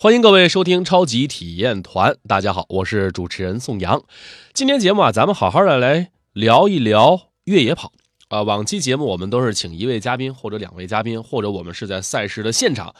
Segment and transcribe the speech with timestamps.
[0.00, 2.16] 欢迎各位收听超级体验团。
[2.28, 4.04] 大家好，我是主持人宋阳。
[4.54, 7.90] 今天节目啊，咱们好好的来聊一聊越野跑
[8.28, 8.44] 啊。
[8.44, 12.94] 往期节目我们都是请一位嘉宾或者两位嘉宾，或者我们是在赛事的现场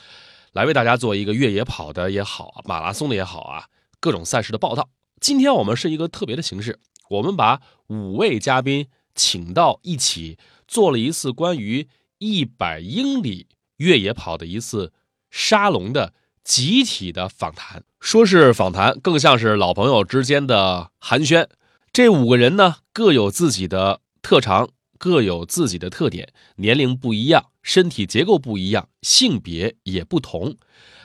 [0.53, 3.67] 来为大家做一个越野跑的也好，马拉松的也好啊，
[4.01, 4.89] 各种赛事的报道。
[5.21, 6.81] 今天我们是一个特别的形式，
[7.11, 10.37] 我们把五位嘉宾请到一起，
[10.67, 11.87] 做了一次关于
[12.19, 13.47] 一百英里
[13.77, 14.93] 越野跑的一次
[15.31, 16.15] 沙龙的。
[16.49, 21.47] 集体的访谈，说是访谈，更像是老朋友之间的寒暄。
[21.93, 30.57] 这五个人呢，各有自己的特长，各有自己的特点，年龄不一样，身体结构不一样，性别也不同。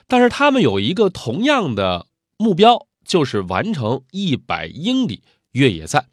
[0.07, 6.07] 但是他们有一个同样的目标，就是完成一百英里越野赛。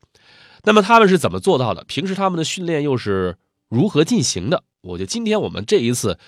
[0.65, 1.85] 那么他们是怎么做到的？
[1.85, 3.37] 平时他们的训练又是
[3.69, 4.65] 如何进行的？
[4.81, 6.19] 我觉得今天我们这一次。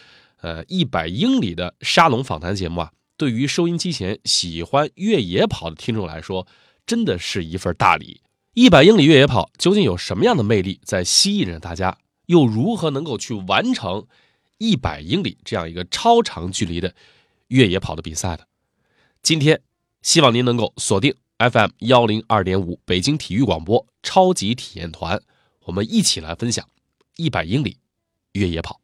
[0.43, 6.47] 呃，一百英里的沙龙访谈节目啊，对于收音机前喜欢越野跑的听众来说，
[6.85, 8.21] 真的是一份大礼。
[8.55, 11.97] 一百英里越野跑究竟有什么样的魅力在吸引着大家？
[12.27, 14.07] 又如何能够去完成
[14.59, 16.95] 一百英里这样一个超长距离的
[17.49, 18.41] 越野跑的比赛呢？
[19.23, 19.63] 今天，
[20.03, 25.23] 希望您能够锁定 FM 幺零二点五北京体育广播超级体验团，
[25.67, 26.69] 我们一起来分享
[27.17, 27.79] 一百英里
[28.33, 28.82] 越野跑。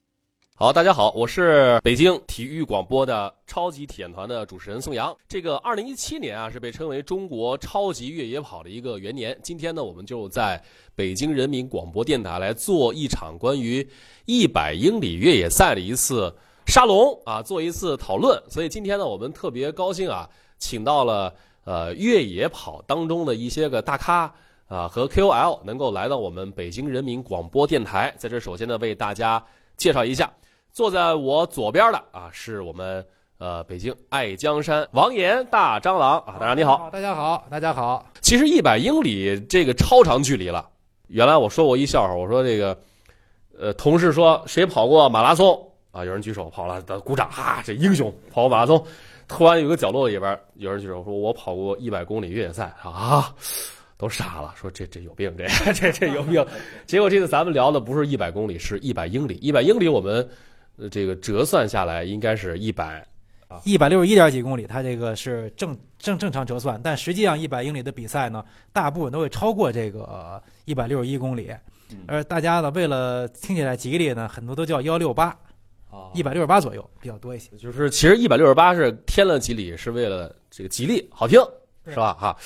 [0.61, 5.17] 好，大家好，我是北京体育广播的超级体验团的主持人宋阳。
[5.29, 9.39] 这个二零一七年啊，是被称为中国超级越野跑的一个元年。
[9.41, 10.61] 今天呢，我们就在
[10.97, 13.89] 北京人民广播电台来做一场关于
[14.25, 16.35] 一百英里越野赛的一次
[16.67, 18.43] 沙龙啊，做一次讨论。
[18.51, 20.29] 所以今天呢，我们特别高兴啊，
[20.59, 21.33] 请到了
[21.67, 24.35] 呃越野跑当中的一些个大咖
[24.67, 28.13] 啊和 KOL 能够来到我们北京人民广播电台。
[28.19, 29.41] 在这首先呢，为大家
[29.77, 30.29] 介绍一下。
[30.79, 33.05] 坐在我左边的啊，是我们
[33.39, 38.09] 呃北京爱江山王岩大蟑螂啊，大家你好，大家好，大家好。
[38.21, 40.69] 其实一百英里这个超长距离了，
[41.09, 42.79] 原来我说过一笑话，我说这个
[43.59, 46.05] 呃同事说谁跑过马拉松啊？
[46.05, 48.81] 有人举手跑了，鼓掌哈，这英雄跑过马拉松。
[49.27, 53.35] 突然有个角落里边有人举手说，我跑过一百公里越野赛啊，
[53.97, 56.47] 都傻了，说这这有病，这这 这有病。
[56.87, 60.25] 结果这次咱们聊的不是一百公里，是一百英里，一百英里我们。
[60.79, 63.05] 呃，这个折算下来应该是一百，
[63.65, 71.51] 一百六十一点几公里，它这个是正正正常折算，但实际上一百英里的比赛呢，大部分都会超过这个一百六十一公里，
[72.07, 75.37] 而大家呢为了听起来吉利呢，很多都叫幺六八，
[75.91, 77.57] 啊，一百六十八左右比较多一些。
[77.57, 81.41] 就是其实一百六十八是添了几里，是为了这个吉利好听。
[81.89, 82.15] 是吧？
[82.15, 82.37] 哈，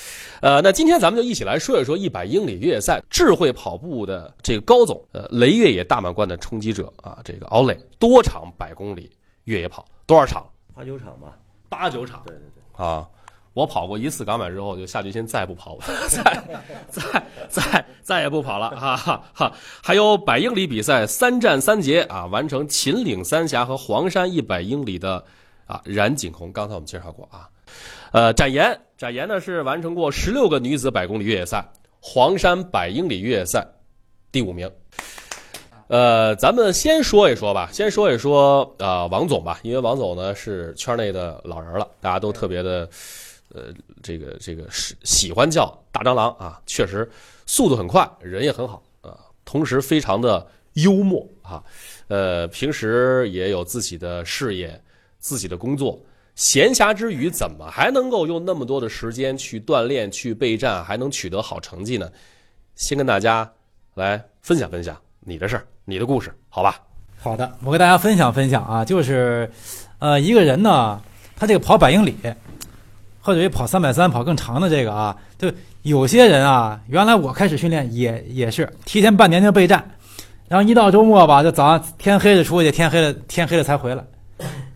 [0.41, 9.11] 呃，那今天咱们就一起来说一说一百英里越野赛智慧跑步的这个高总，呃，雷越野大满贯的冲击者啊，这个奥磊多场百公里
[9.45, 10.45] 越野跑多少场？
[10.73, 11.37] 八九场吧，
[11.69, 12.21] 八九场。
[12.25, 12.85] 对对对。
[12.85, 13.07] 啊，
[13.53, 16.43] 我跑过一次港版之后就下决心再不跑了， 再
[16.89, 19.53] 再再再也不跑了，哈哈哈。
[19.83, 25.23] 还有百英里比赛三战三捷啊，完成秦岭三峡和黄山一百英里的
[25.67, 27.47] 啊冉景红，刚才我们介绍过啊。
[28.13, 31.67] 呃，展颜，展颜呢是完成过十六个女子百公里越野赛，
[31.99, 33.67] 黄山百英里越野赛
[34.31, 34.69] 第五名。
[35.87, 42.87] 呃，咱们先说一说吧，先说一说啊，王总吧，因为王总呢是圈内的老人了，大家都特别的，
[43.51, 47.09] 呃，这个这个是喜欢叫大蟑螂啊，确实
[47.47, 51.63] 速度很快，人也很好啊，同时非常的幽默啊，
[52.09, 54.79] 呃，平时也有自己的事业，
[55.17, 55.99] 自己的工作。
[56.35, 62.09] 闲暇之余，怎么还能够用那么多的时间去锻炼、去备战，还能取得好成绩呢？
[62.75, 63.47] 先跟大家
[63.93, 66.79] 来分享分享你的事儿、你的故事，好吧？
[67.19, 69.49] 好的，我给大家分享分享啊，就是，
[69.99, 70.99] 呃，一个人呢，
[71.35, 72.15] 他这个跑百英里，
[73.21, 75.49] 或者于跑三百三、跑更长的这个啊，就
[75.83, 79.87] 有些人啊，原来我开始训练也也是提前半年就备战，
[80.47, 84.03] 然后一到周末吧，就早上天黑了出去，天黑了天黑了才回来，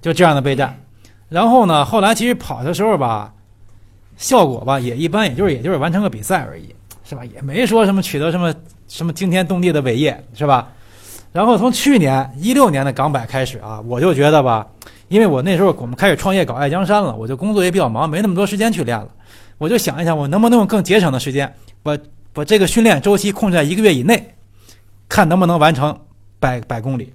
[0.02, 0.80] 就这样的备战。
[1.30, 1.84] 然后呢？
[1.84, 3.34] 后来其实跑的时候吧，
[4.16, 7.26] 效果吧也一般，也就是也就是完成个比赛而已，是吧？
[7.26, 8.54] 也没说什么取得什么
[8.88, 10.70] 什么惊天动地的伟业，是吧？
[11.34, 14.66] 然后从去年一六年的港百开始啊，我就觉得吧，
[15.10, 19.10] 因为我那时候我们开始创业搞爱江山了，我就工作也比较忙，没那么多时间去练了。
[19.58, 21.54] 我就想一想，我能不能用更节省的时间，
[21.84, 21.98] 把
[22.32, 24.34] 把这个训练周期控制在一个月以内，
[25.10, 26.00] 看能不能完成
[26.40, 27.14] 百百公里。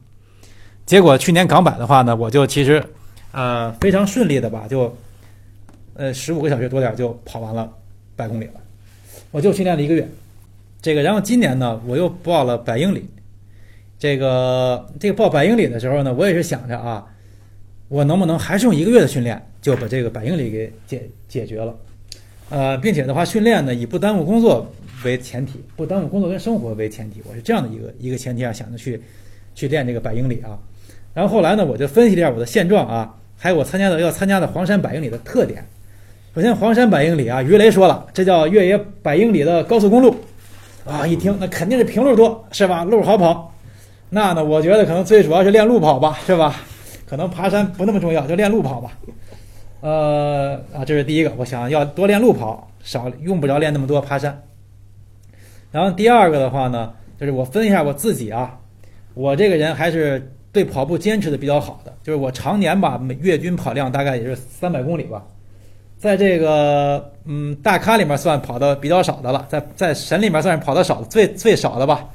[0.85, 2.85] 结果去年港百的话呢，我就其实。
[3.32, 4.94] 啊，非常顺利的吧，就，
[5.94, 7.73] 呃，十五个小时多点就跑完了
[8.14, 8.61] 百公里了，
[9.31, 10.06] 我就训练了一个月，
[10.81, 13.05] 这个，然后今年呢，我又报了百英里，
[13.99, 17.06] 这个这个报百英里的时候呢，我也是想着啊，
[17.88, 21.75] 我能不能还是用一个月的训练就把这个百英里给解解决了。
[22.50, 24.70] 呃，并且的话，训练呢以不耽误工作
[25.06, 29.00] 为前提，不耽误工作跟生活为前提，我是这样的一个一个前提下想着去
[29.55, 30.58] 去练这个百英里啊。
[31.14, 35.67] 然后后来呢，我就分析了一下我的现状啊，还有我参加的要参加的黄山百英里的特点。
[36.33, 40.15] 首先，黄山百英里啊，于雷说了，这叫越野百英里的高速公路
[40.87, 41.05] 啊。
[41.05, 42.85] 一听那肯定是平路多，是吧？
[42.85, 43.53] 路好跑。
[44.11, 46.55] 那呢，我觉得可能最主要是练路跑吧，是吧？
[47.05, 48.93] 可能爬山不那么重要，就练路跑吧。
[49.81, 54.41] 呃啊，这是第一个，我想要多练路跑，少用不着练那么多爬山。
[55.73, 58.56] 然后第二个的话呢，就是我分一下我自己啊，
[59.15, 65.25] 我这个人还是对跑步坚持的比较好的，就是我常年吧，每月均跑量大概也是三百公里吧。
[65.99, 72.11] 在这个嗯大咖里面算跑的比较少的了，在在神里面算是跑的少的最最少的吧，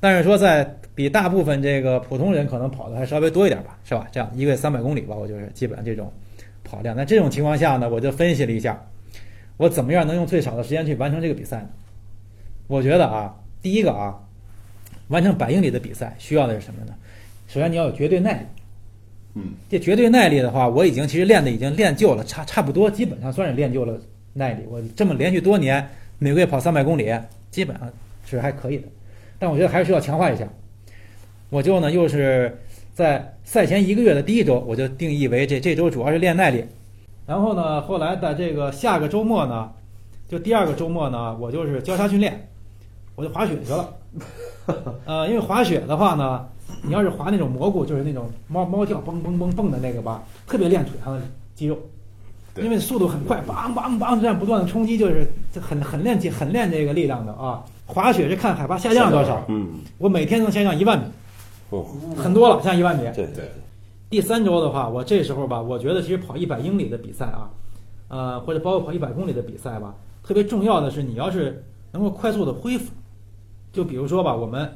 [0.00, 4.06] 但是说在比大部分这个普通人可能跑的还稍微多一点吧，是吧？
[4.10, 6.12] 这样一个月三百公里吧，我就是基本上这种
[6.64, 6.94] 跑量。
[6.94, 8.78] 那这种情况下呢，我就分析了一下，
[9.56, 11.68] 我怎么样能用最少的时间去完成这个比赛呢？
[12.66, 14.18] 我觉得啊，第一个啊，
[15.08, 16.92] 完成百英里的比赛需要的是什么呢？
[17.52, 18.46] 首先你要有绝对耐力。
[19.34, 23.98] 嗯，这绝对耐力的话，我已经其实练的已经练就了，差差不多，基本上算是练就了
[24.32, 24.62] 耐力。
[24.70, 25.84] 我这么连续多年，
[26.20, 27.12] 每个月跑三百公里，
[27.50, 27.90] 基本上
[28.24, 28.84] 是还可以的。
[29.36, 30.46] 但我觉得还是需要强化一下。
[31.48, 32.56] 我就呢，又是
[32.94, 36.64] 在赛前一个月的第一周，我就定义为这这周主要是练耐力。
[37.26, 39.72] 然后呢，后来的这个下个周末呢，
[40.28, 42.48] 就第二个周末呢，我就是交叉训练，
[43.16, 43.92] 我就滑雪去了。
[45.06, 46.46] 呃，因为滑雪的话呢。
[46.82, 51.20] 你要是滑那种蘑菇，就是那种猫猫跳蹦蹦蹦蹦的那个吧，特别练腿上的
[51.54, 51.76] 肌肉，
[52.56, 55.26] 因为速度很快，梆梆梆这样不断的冲击，就是
[55.60, 57.62] 很很练肌很练这个力量的啊。
[57.86, 61.04] 滑雪是看海拔下降了多少，嗯，我每天能下降一万米，
[61.70, 61.84] 哦，
[62.16, 63.02] 很多了，像一万米。
[63.14, 63.50] 对对，
[64.08, 67.50] 第三周的话，我这时候吧，我觉得其实跑一百英里的比赛啊，
[68.08, 71.62] 呃，或者包括跑一百公里的比赛吧，特别重要的是你要是
[71.92, 72.90] 能够快速的恢复，
[73.72, 74.70] 就比如说吧，我们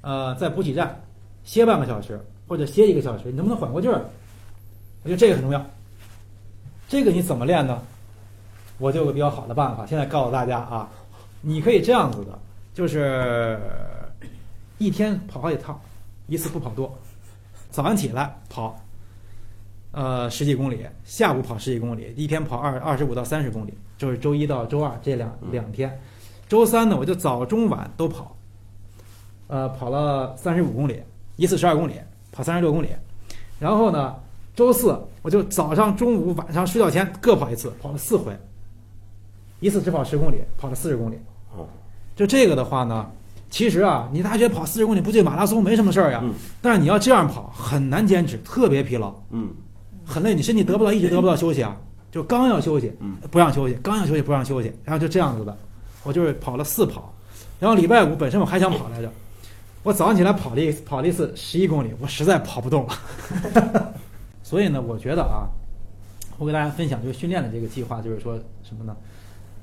[0.00, 0.98] 呃在补给站。
[1.44, 4.04] 歇半个小时或者歇一个小时，你能不能缓过劲儿？
[5.02, 5.60] 我觉得这个很重要。
[6.88, 7.82] 这个你怎么练呢？
[8.78, 10.88] 我就有个比较好的办法，现在告诉大家啊，
[11.40, 12.38] 你可以这样子的，
[12.72, 13.58] 就是
[14.78, 15.80] 一天跑好几趟，
[16.28, 16.96] 一次不跑多。
[17.70, 18.80] 早上起来跑，
[19.90, 26.00] 呃，十几公里；下午跑十几公里，一天跑二二十五到三十公里，就是周一到周二这两两天。
[26.52, 28.36] 周三呢，我就早中晚都跑，
[29.46, 31.00] 呃，跑了三十五公里。
[31.36, 31.94] 一次十二公里，
[32.30, 32.88] 跑三十六公里，
[33.58, 34.14] 然后呢，
[34.54, 38.36] 周四我就早上、中午、晚上睡觉前各跑一次，跑了四回，
[39.60, 41.16] 一次只跑十公里，跑了四十公里。
[41.56, 41.66] 哦，
[42.14, 43.10] 就这个的话呢，
[43.48, 46.34] 其实啊，你大学跑四十公里不对马拉松没什么事儿呀，嗯。
[46.60, 49.48] 但是你要这样跑很难坚持，特别疲劳，嗯。
[50.04, 51.74] 很累，你身体得不到一直得不到休息啊，
[52.10, 53.16] 就刚要休息，嗯。
[53.30, 55.56] 不让休息，刚要休息不让休息，然后就这样子的，
[56.02, 57.12] 我就是跑了四跑，
[57.60, 59.10] 然后礼拜五本身我还想跑来着。
[59.82, 63.94] 我早上起来跑了一跑了一次十一公里，我实在跑不动了。
[64.42, 65.48] 所以呢，我觉得啊，
[66.38, 68.96] 我给大家分享这个训练的这个计划，就是说什么呢？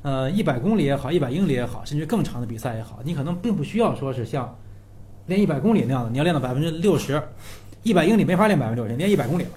[0.01, 4.53] 呃，一百公里也好，一百英里也好，甚至更长的比赛也好，你可能并不需要说是像
[5.27, 7.21] 练一百公里那样的，你要练到百分之六十，
[7.83, 9.49] 一百英里没法练百分之六十，练一百公里了，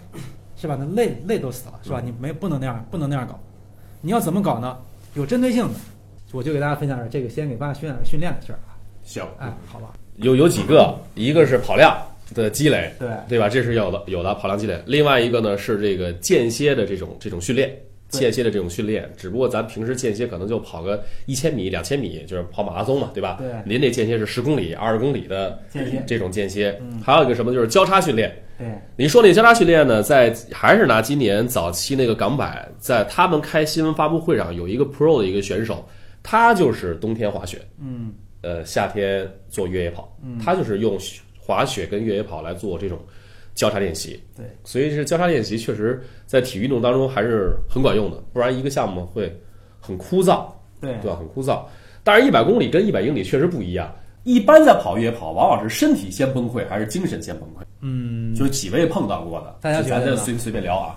[0.57, 0.77] 是吧？
[0.79, 2.01] 那累累都死了，是吧？
[2.01, 3.39] 你没不能那样，不能那样搞。
[4.01, 4.77] 你要怎么搞呢？
[5.15, 5.75] 有针对性的，
[6.33, 8.75] 我就给大家分享点这个，先给大家训练训练的事儿啊。
[9.05, 9.93] 行，哎，好吧。
[10.17, 11.97] 有有几个，一个是跑量
[12.35, 13.49] 的积累，对对吧？
[13.49, 14.83] 这是有的，有的跑量积累。
[14.87, 17.75] 另外一个呢是这个间歇的这种这种训练，
[18.09, 19.11] 间歇的这种训练。
[19.17, 23.37] 只不过咱平时间歇可能就跑个一千米、两千米，就是跑马拉松嘛，对吧？
[23.39, 26.79] 对您这间歇是十公里、二十公里的间歇这种间歇。
[26.81, 28.33] 嗯还有一个什么就是交叉训练。
[28.59, 35.85] 对，你说那交叉训练呢，在还是拿今年早期那个港百，在他们开新闻发布会上有一个 Pro 的一个选手，
[36.23, 40.99] 他就是冬天滑雪，嗯呃，夏天做越野跑，嗯他就是用
[41.39, 42.99] 滑雪跟越野跑来做这种
[43.55, 44.21] 交叉练习。
[44.37, 49.33] 对，所以是交叉练习确实在体育运动当中还是很管用的，不然一个项目会
[49.81, 50.47] 很枯燥，
[50.81, 51.17] 对对吧？
[51.17, 51.63] 很枯燥。
[52.05, 53.95] 但是，一百公里跟一百英里确实不一样。
[54.25, 57.63] 一般在跑越野跑，往往是身体先崩溃，还是精神先崩溃？
[57.81, 60.97] 嗯，就是几位碰到过的，大家觉得咱这随随便聊啊。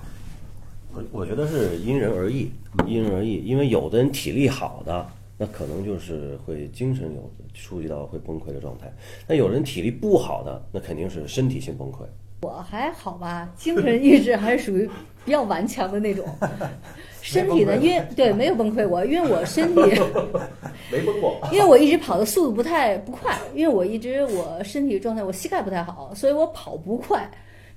[0.93, 2.49] 我我觉得是因人而异，
[2.87, 3.43] 因人而异。
[3.45, 5.05] 因为有的人体力好的，
[5.37, 8.87] 那可能就是会精神有触及到会崩溃的状态；
[9.27, 12.05] 那有人体力不好的，那肯定是身体性崩溃。
[12.41, 14.87] 我还好吧，精神意志还是属于
[15.25, 16.25] 比较顽强的那种。
[17.21, 19.81] 身体呢，因为对没有崩溃过，因为我身体，
[20.91, 21.39] 没崩过。
[21.51, 27.27] 因为我一直跑的速度不太不快，因为我一直我身体状态我膝盖不太好，所以我跑不快。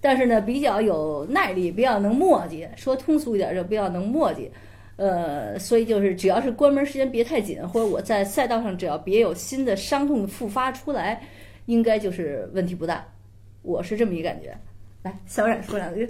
[0.01, 2.69] 但是呢，比较有耐力，比较能磨叽。
[2.77, 4.49] 说通俗一点，就比较能磨叽。
[4.99, 11.23] 呃，所以就是只要是关门时间别太紧，或者我在赛道上只要别有新的伤痛复发出来，
[11.67, 13.07] 应该就是问题不大。
[13.63, 14.57] 我是这么一感觉。
[15.03, 16.09] 来，小冉说两句。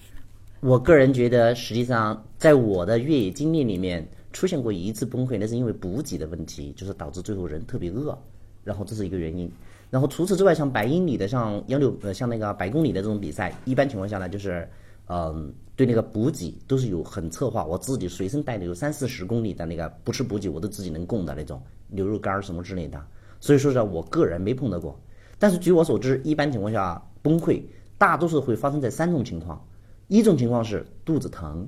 [0.60, 8.18] 我个人觉得，实际上在我的越野经历里面出现过一次崩溃，那是因为补给的问题，就是导致最后人特别饿，
[8.62, 9.50] 然后这是一个原因。
[9.88, 14.68] 然后除此之外，像百英里的、像幺六呃、像那个百公里的这种比赛，一般情况下呢，就是
[15.06, 23.00] 嗯、对那个补给都是有很策划，我自己随身带的有三四十公里的那个不吃补给我都自己能供的那种牛肉干什么之类的。
[23.38, 24.98] 所以说是我个人没碰到过。
[25.38, 27.62] 但是据我所知，一般情况下崩溃
[27.96, 29.64] 大多数会发生在三种情况。
[30.08, 31.64] 一种情况是肚子疼，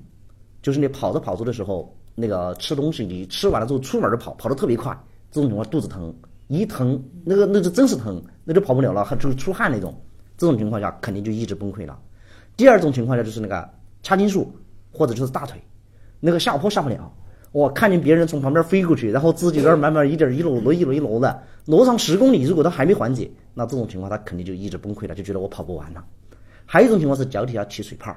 [0.61, 4.93] 就是你跑着跑着的时候，那个吃东西你吃完了之后出门就跑，跑得特别快，
[5.31, 6.13] 这种情况肚子疼，
[6.49, 9.95] 一疼那个那就真是疼，那就跑不了了，还就出汗那种，
[10.37, 11.97] 这种情况下肯定就一直崩溃了。
[12.57, 13.71] 第二种情况下就是那个
[14.03, 14.53] 掐筋术
[14.93, 15.61] 或者就是大腿，
[16.21, 17.13] 那个下坡下不了，
[17.53, 26.05] 我看见别人从旁边飞过去，然后自己在那慢慢一点一挪挪一挪一挪的，挪上十公里，如果他还没缓解，那这种情况他肯定就一直崩溃了，就觉得我跑不完了。
[26.65, 28.15] 还有一种情况是脚底下起水泡，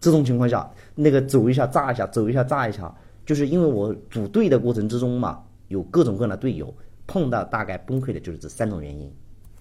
[0.00, 2.92] 这种情况下，那个走一下炸一下，走一下炸一下，
[3.24, 6.74] 就是因为我组队的过程之中嘛，有各种各样的队友，
[7.06, 9.08] 碰到大概崩溃的就是这三种原因。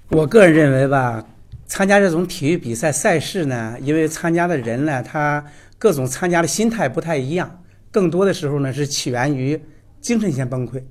[0.09, 1.23] 我个人认为吧，
[1.71, 5.41] 参加这种体育比赛赛事呢，因为参加的人呢，他
[5.79, 9.57] 各种参加的心态不太一样，更多的时候呢是起源于
[10.01, 10.83] 精神先崩溃。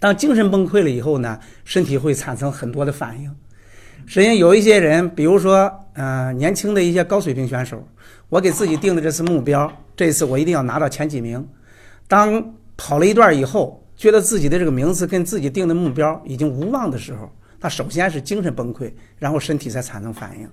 [0.00, 3.30] 当精神崩溃了以后呢，身体会产生很多的反应。
[4.06, 7.86] 实际上有一些人，比如说，呃，年轻的一些高水平选手，
[8.30, 11.46] 我给自己定的这次目标，这次我一定要拿到前几名。
[12.06, 17.30] 当跑了一段以后，觉得自己的这个名次跟自己定的目标已经无望的时候，
[17.60, 20.48] 他首先是精神崩溃，然后身体才产生反应。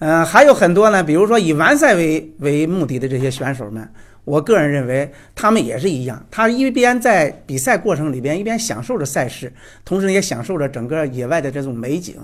[0.00, 3.88] 呃，还有很多呢，比如说以完赛为为目的的这些选手们，
[4.24, 9.52] 我个人认为他们也是一样，他一边在比赛过程里边一边享受着赛事，
[9.84, 12.16] 同时也享受着整个野外的这种美景。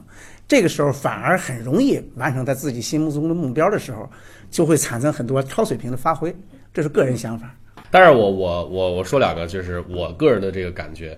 [0.49, 4.11] 这个时候反而很容易完成他自己心目中的目标的时候，
[4.51, 6.35] 就会产生很多超水平的发挥。
[6.75, 7.55] 这是个人想法。
[7.93, 11.17] 但是我我我我说两个，就是我个人的这个感觉，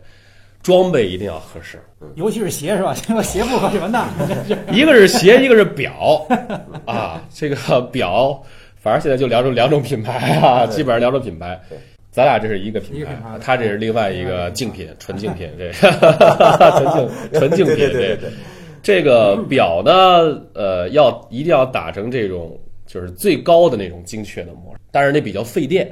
[0.63, 1.79] 装备一定要合适。
[2.15, 2.95] 尤其是鞋是吧？
[3.07, 4.09] 这个鞋不合适完蛋，
[4.73, 6.27] 一个是鞋，一个是表。
[6.85, 7.23] 啊。
[7.33, 8.43] 这个表，
[8.77, 11.61] 反正现在就两种两种品牌啊，基本上两种品牌。
[12.11, 18.31] 咱俩这是一个品牌他这是另外一个竞品，纯竞品，这 纯竞纯竞品，对对对。
[18.83, 25.91] 这个表呢，呃，要一定要打成这种就是最高的那种精确的模式，但是那比较费电，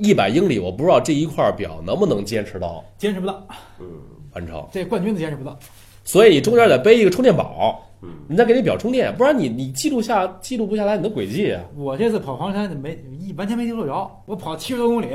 [0.00, 3.46] 一百英里，我不知道这一块表能不能坚持到坚持不到，
[3.78, 3.86] 嗯
[4.32, 4.66] 完成。
[4.72, 5.56] 这冠军都坚持不到。
[6.02, 11.62] 所以你中间得背一个充电宝，嗯你再给你表充电，不然你你记录下记录不下来你的轨迹啊。
[11.76, 15.08] 我这次跑黄山没一完全没记录着，我跑七十多公里，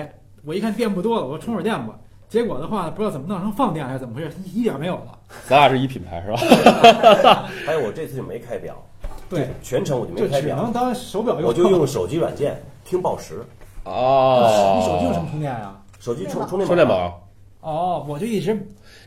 [0.45, 1.99] 我一看电不多了，我充会儿电吧。
[2.29, 5.17] 结果的话，不知道怎么弄成放电还是怎么回事，一点没有了。
[5.47, 7.47] 咱俩是一品牌是吧？
[7.65, 8.75] 还有我这次就没开表，
[9.29, 11.47] 对，全程我就就没开表，只能当手表用。
[11.47, 13.43] 我就用手机软件听报时，
[13.85, 15.75] 哦，你手机用什么充电呀？
[15.99, 17.21] 手机充充电充电宝？
[17.61, 18.53] 哦，我就一直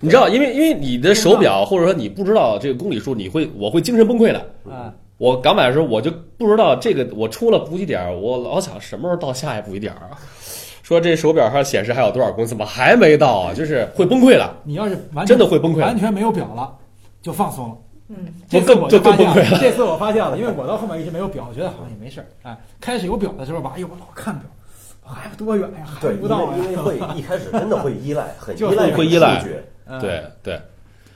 [0.01, 4.39] 你知道，因为因为你的手表或者说你不知道这个公里数，你会我会精神崩溃的。
[4.69, 10.11] 啊，我刚买的时候我就不知道这个，我出了补给点，我老想什么时候到下一补给点啊？
[10.83, 13.53] 说这手表上显示还有多少公里，怎么还没到啊？
[13.55, 14.57] 就是会崩溃了。
[14.65, 16.75] 你要是完全真的会崩溃完全没有表了，
[17.21, 17.77] 就放松了。
[18.09, 18.17] 嗯，
[18.49, 22.27] 这次我就就更崩溃了这次我发现了，因为我到后面一直没有表，我觉得好像也没事儿。
[22.43, 24.49] 哎，开始有表的时候吧，哎呦，我老看表，
[25.15, 25.87] 还有多远呀？
[25.87, 29.55] 还对，因不到因为会一开始真的会依赖，很 就是依赖会依赖数据
[29.87, 30.61] 嗯对对，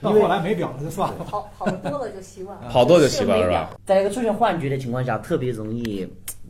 [0.01, 1.15] 到后来没表了就算了。
[1.29, 3.69] 跑跑多了就习惯了， 跑多就习惯了是吧？
[3.85, 6.07] 在一个出现幻觉的情况下，特别容易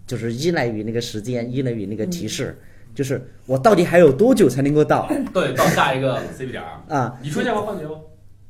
[0.08, 2.58] 就是依赖于那个时间，依赖于那个提示，
[2.96, 6.96] 就是我到底还有多久才能够到 对，到下一个 CP 点儿。
[6.96, 7.18] 啊？
[7.22, 7.98] 你出现过幻觉吗？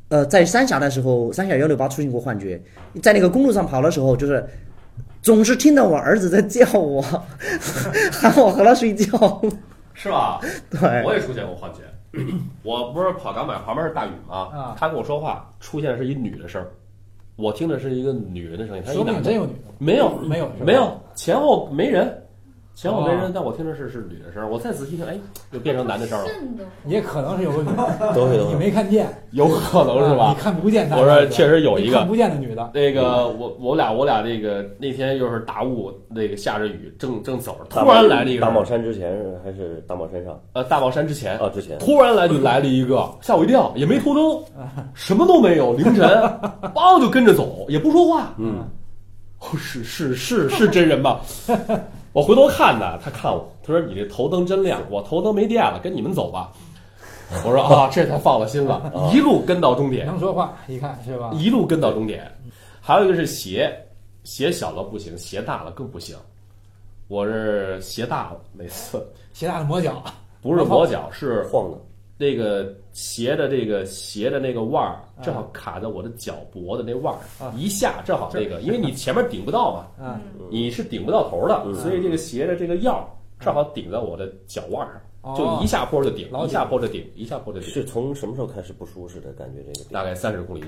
[0.10, 2.62] 呃，在三峡的时候，三峡幺六八出现过幻觉，
[3.02, 4.46] 在那个公路上跑的时候，就是
[5.24, 7.02] 总是听到我儿子在叫我，
[8.12, 9.42] 喊我和他睡觉。
[9.96, 10.40] 是吧？
[10.70, 11.80] 对，我也出现过幻觉。
[12.62, 14.50] 我不是跑港版旁边是大雨吗？
[14.54, 14.76] 啊。
[14.78, 16.68] 他跟我说话，出现的是一女的声儿，
[17.36, 20.10] 我听的是一个女人的声音，他说不男的，真有女的，没有。
[20.20, 21.00] 没有没有。
[21.16, 22.23] 前后没人，
[22.76, 25.16] 前我没人，哦但我听着是是女的声儿，我再仔细听，哎，
[25.52, 26.30] 又变成男的声儿了，
[26.88, 28.56] 也可能是有个女的， 你都会都会。
[28.56, 30.42] 没看见， 有可能是啊吧你？
[30.42, 30.98] 看不见她。
[30.98, 32.72] 我说确实有一个你看不见的女的。
[32.74, 41.50] 那个我我俩我俩那个那天又是大雾，那个下着雨，正正走着，突然来了一个大帽山之前还是大帽山上呃大帽山之前啊？
[41.54, 44.44] 之前突然来就来了一个， 吓我一跳，也没头灯，
[44.96, 46.10] 什么都没有，凌晨，
[46.74, 48.34] 梆就跟着走，也不说话。
[48.40, 48.66] 嗯，
[49.40, 51.20] 哦，是是是是真人吗？
[52.14, 56.52] 我回头看呢，他看我，他说你这头灯真亮，我头灯没电了，跟你们走吧。
[57.44, 61.32] 我说啊，这才放了心了， 一路跟到终点，能说话，一看是吧？
[61.34, 62.32] 一路跟到终点。
[62.80, 63.76] 还有一个是鞋，
[64.24, 66.16] 鞋小了不行，鞋大了更不行。
[67.08, 69.04] 我是鞋大了，每次
[69.34, 70.04] 鞋大了磨脚，
[70.42, 71.78] 不是磨脚，是晃的，
[72.24, 83.06] 那个鞋的这个鞋的那个腕儿正好卡在我的脚脖的那腕儿，啊一下正好那个，因为你前面顶不到嘛， 嗯，你是顶不到头的，所以这个鞋的这个药
[83.40, 89.62] 正好顶在我的脚腕上，哦就一下坡就顶，老一下坡就顶，一下坡就顶，是从什么时候开始不舒适的感觉？
[89.74, 90.66] 这个大概三十公里以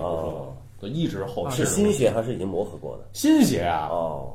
[0.81, 3.05] 就一直后是新鞋还是已经磨合过的？
[3.13, 4.33] 新鞋啊，哦，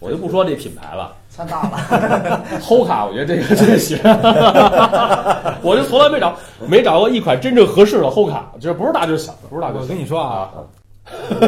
[0.00, 1.16] 我就不说这品牌了。
[1.34, 3.98] 穿大了，Hoka，我觉得这个这个鞋，
[5.62, 6.32] 我就从来没找
[6.68, 9.82] 没找过一款真正合适的 Hoka，就是不是大就是小，不是大就是小。
[9.82, 10.62] 我跟你说啊，啊，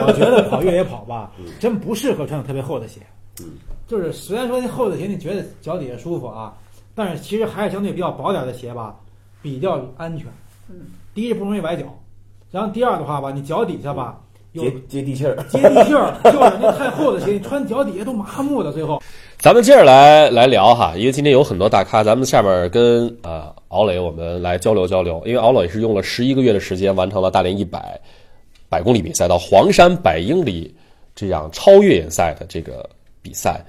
[0.04, 3.00] 我觉得跑越野跑吧，真不适合穿特别厚的鞋。
[3.40, 3.46] 嗯，
[3.86, 6.52] 就是虽然说那厚的鞋你觉得脚底下舒服啊，
[6.92, 8.96] 但是其实还是相对比较薄点的鞋吧，
[9.40, 10.26] 比较安全。
[10.68, 10.74] 嗯，
[11.14, 11.84] 第一不容易崴脚，
[12.50, 14.25] 然后第二的话吧，你脚底下吧有
[14.62, 15.36] 接接地气儿。
[15.48, 19.02] 接地气儿，就是那太厚的鞋，你穿脚底下都麻木的，最后。
[19.38, 28.00] 咱们接着来来聊哈，因为今天有很多大咖，咱们下边跟呃敖磊我们来交流交流，因为敖磊是用了十一个月的时间完成了大连一百
[28.68, 30.74] 百公里比赛到黄山百英里
[31.14, 32.88] 这样超越野赛的这个
[33.20, 33.62] 比赛。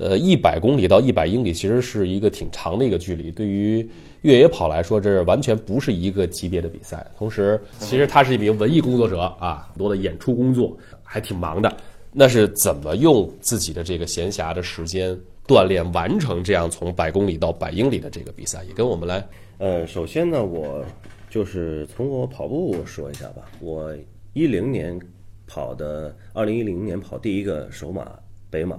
[0.00, 3.86] 呃，一百公里到一百英里其实是一个挺长的一个距离，对于
[4.22, 7.06] 越野跑来说，这完全不是一个级别的比赛。
[7.18, 11.76] 同时，其实他是一名文艺工作者啊，很多的演出工作还挺忙的。
[12.12, 15.16] 那是怎么用自己的这个闲暇的时间
[15.46, 18.64] 锻炼完成这样从百公里到百英里的这个比赛？
[18.64, 19.22] 也跟我们来
[19.58, 20.82] 呃，首先呢，我
[21.28, 23.42] 就是从我跑步说一下吧。
[23.60, 23.94] 我
[24.32, 24.98] 一零年
[25.46, 28.10] 跑的，二零一零年跑第一个首马
[28.48, 28.78] 北马，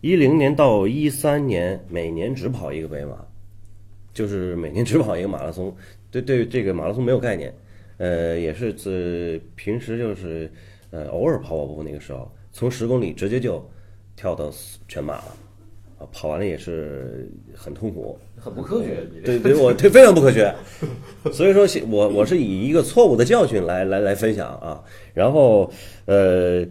[0.00, 3.16] 一零年到一三年每年只跑一个北马，
[4.14, 5.74] 就是每年只跑一个马拉松。
[6.10, 7.52] 对对，这个马拉松没有概念。
[7.98, 10.50] 呃，也是自平时就是
[10.90, 13.62] 呃偶尔跑跑步，那个时候从十公里直接就
[14.14, 14.52] 跳到
[14.86, 15.36] 全马了，
[15.98, 19.04] 啊，跑完了也是很痛苦，很不科学。
[19.24, 20.54] 对对，我对非常不科学，
[21.32, 24.80] 所以说我我是以一个错误的教训来来来分享啊，
[25.12, 25.68] 然后
[26.06, 26.64] 呃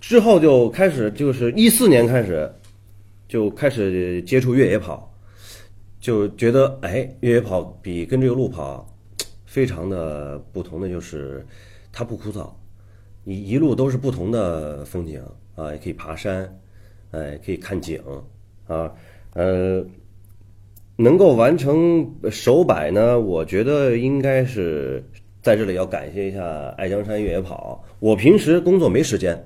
[0.00, 2.50] 之后就开始就是一四年开始
[3.28, 5.12] 就开始接触越野跑，
[6.00, 8.86] 就觉得哎越野跑比跟这个路跑
[9.44, 11.44] 非常的不同的就是
[11.92, 12.50] 它不枯燥，
[13.24, 15.22] 一一路都是不同的风景
[15.54, 16.58] 啊，也可以爬山，
[17.10, 18.00] 哎可以看景
[18.66, 18.92] 啊，
[19.34, 19.84] 呃。
[20.96, 25.04] 能够完成首百呢，我觉得应该是
[25.42, 27.84] 在这里要感谢一下爱江山越野跑。
[27.98, 29.36] 我平时工作没时间，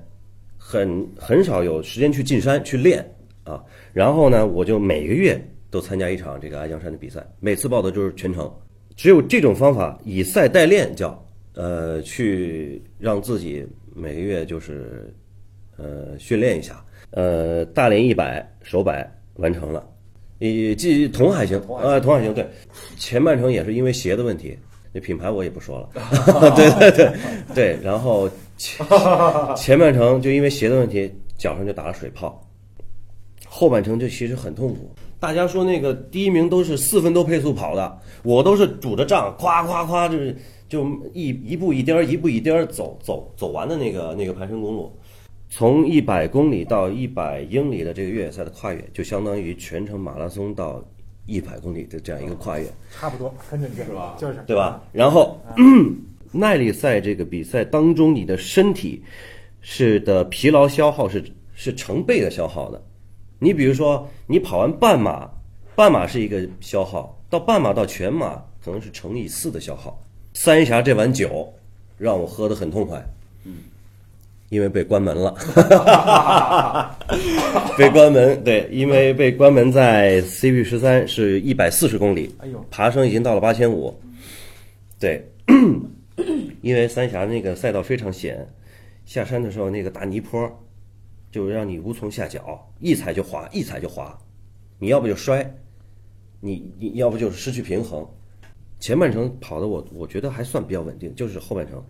[0.71, 3.03] 很很少有时间去进山去练
[3.43, 3.65] 啊。
[3.95, 8.53] 然后呢，我就每个月都参加一场这个爱江山的比赛，每次报的就是全程。
[8.95, 15.11] 只有这种方法，以赛代练叫呃，去让自己每个月就是
[15.79, 16.85] 呃训练一下。
[17.13, 19.89] 呃，大连一百首百完成了。
[20.39, 22.35] 你记同海行呃，同海行。
[22.35, 22.47] 对，
[22.99, 24.59] 前半程也是因为鞋的问题，
[24.93, 25.89] 那品牌我也不说了。
[26.55, 27.13] 对对对
[27.55, 28.29] 对，然后
[28.59, 28.87] 前
[29.57, 32.39] 前半程就因为鞋的问题，脚上就打了水泡，
[33.47, 34.91] 后半程就其实很痛苦。
[35.21, 40.37] 大家说那个第一名都是四分多配速跑的，我都是拄着杖，夸夸夸，就是
[40.69, 44.93] 就一一步一颠儿，一步一颠儿走走走完的那个那个盘山公路。
[45.51, 50.85] 从一百公里到一百英里的这个越野赛的跨越，就相当于全程马拉松到
[51.27, 54.15] 一百公里的这样一个跨越，差不多，很准确，是吧？
[54.19, 54.83] 就是对吧？
[54.93, 55.41] 然后
[56.33, 59.03] 耐力赛这个比赛当中，你的身体
[59.61, 62.83] 是的疲劳消耗是是成倍的消耗的。
[63.39, 65.31] 你比如说，你跑完半马，
[65.75, 70.01] 半马是一个消耗，到半马到全马可能是乘以四的消耗。
[70.35, 71.53] 三峡这碗酒
[71.97, 73.03] 让我喝得很痛快，
[73.45, 73.55] 嗯
[74.51, 75.35] 因为被关门了，
[77.77, 83.95] 被关门，对，因为被关门在 CP 十三是一百四十公里，哎呦，爬升已经到了八千五，
[84.99, 85.23] 对，
[86.61, 88.47] 因为三峡那个赛道非常险，
[89.05, 90.51] 下山的时候那个大泥坡，
[91.31, 94.19] 就让你无从下脚，一踩就滑，一踩就滑，
[94.79, 95.55] 你要不就摔，
[96.41, 98.07] 你你要不就是失去平衡。
[98.81, 101.85] 前半程跑的我我觉得还算比较稳定，就是后半程，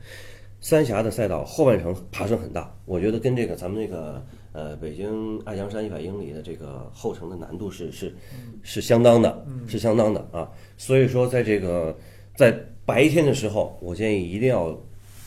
[0.61, 8.15] 三峡的赛道后半程爬升很大，我觉得跟这个咱们那个呃北京爱江山一百英里的这个后程的难度是是
[8.63, 10.51] 是相当的，是相当的啊。
[10.77, 11.95] 所以说在这个
[12.35, 12.59] 在
[12.89, 14.75] 白天的时候，我建议一定要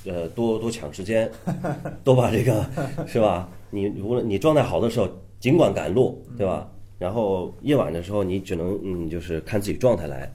[0.08, 1.30] 呃多多抢时间，
[2.04, 2.66] 多把这个
[3.06, 3.48] 是吧？
[3.70, 5.08] 你无论你状态好的时候，
[5.40, 6.68] 尽管赶路，对吧？
[6.98, 10.28] 然后夜晚的时候，你只能嗯，就是看自己状态来。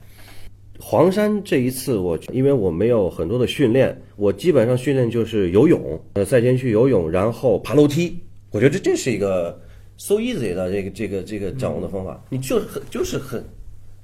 [0.79, 8.17] 黄山这一次我，因为我没有很多的训练，我基本上训练就是游泳，呃，赛前去游泳，然后爬楼梯。
[8.51, 9.59] 我觉得这是一个
[9.97, 13.43] so easy 的这个这个这个掌握的方法，你就很就是很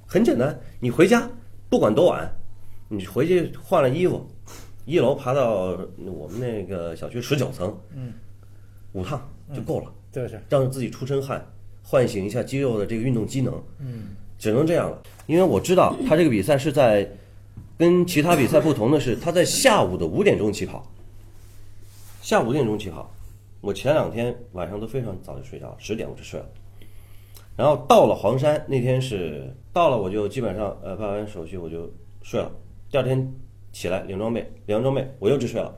[0.06, 0.60] 很简单。
[0.82, 1.26] 你回家
[1.70, 2.30] 不管多晚，
[2.96, 4.26] 你回去换了衣服，
[4.86, 8.14] 一楼爬到我们那个小区十九层，嗯，
[8.94, 9.22] 五趟
[9.54, 11.44] 就够了，就是让自己出身汗，
[11.82, 13.54] 唤醒一下肌肉的这个运动机能。
[13.80, 17.10] 嗯，只能这样了，因为我知道他这个比赛是在
[17.78, 20.86] 跟其他比赛不同的是，他在下午的五点钟起跑，
[22.22, 23.10] 下午五点钟起跑。
[23.62, 26.46] 我前两天晚上都非常早就睡着，十点我就睡了。
[27.56, 31.90] 然后到了黄山那天是到了，我就基本上呃办完手续我就
[32.22, 32.52] 睡了。
[32.94, 33.34] 第二天
[33.72, 35.76] 起来领装备，领完装备我又去睡了，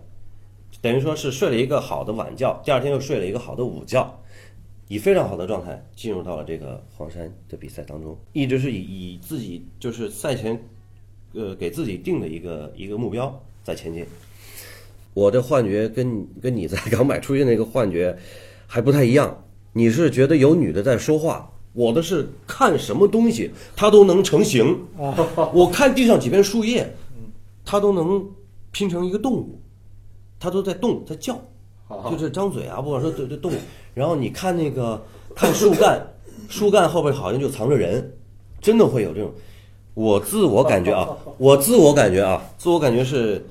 [0.82, 4.06] 等于说是睡了一个好的晚觉，第二天又睡了一个好的午觉，
[4.89, 10.62] 以非常好的状态进入到了这个黄山的比赛当中，一直是以以自己就是赛前，
[11.34, 14.06] 呃给自己定的一个一个目标在前进。
[15.13, 18.13] 我的幻觉跟 跟你在港买出现的那个幻觉
[18.67, 24.78] 还不太一样，你是觉得有女的在说话，我的是看什么东西它都能成型。
[25.54, 26.93] 我看地上几片树叶，
[27.65, 28.25] 它都能
[28.71, 29.60] 拼成一个动物，
[30.39, 31.38] 它都在动，在叫，
[32.10, 33.56] 就是张嘴啊，不管说对对动物。
[33.93, 35.04] 然后你看那个
[35.36, 36.06] 看树干，
[36.47, 38.15] 树干后边好像就藏着人，
[38.62, 39.34] 真的会有这种。
[39.93, 43.43] 我自我感觉啊， 我自我感觉啊，自我感觉是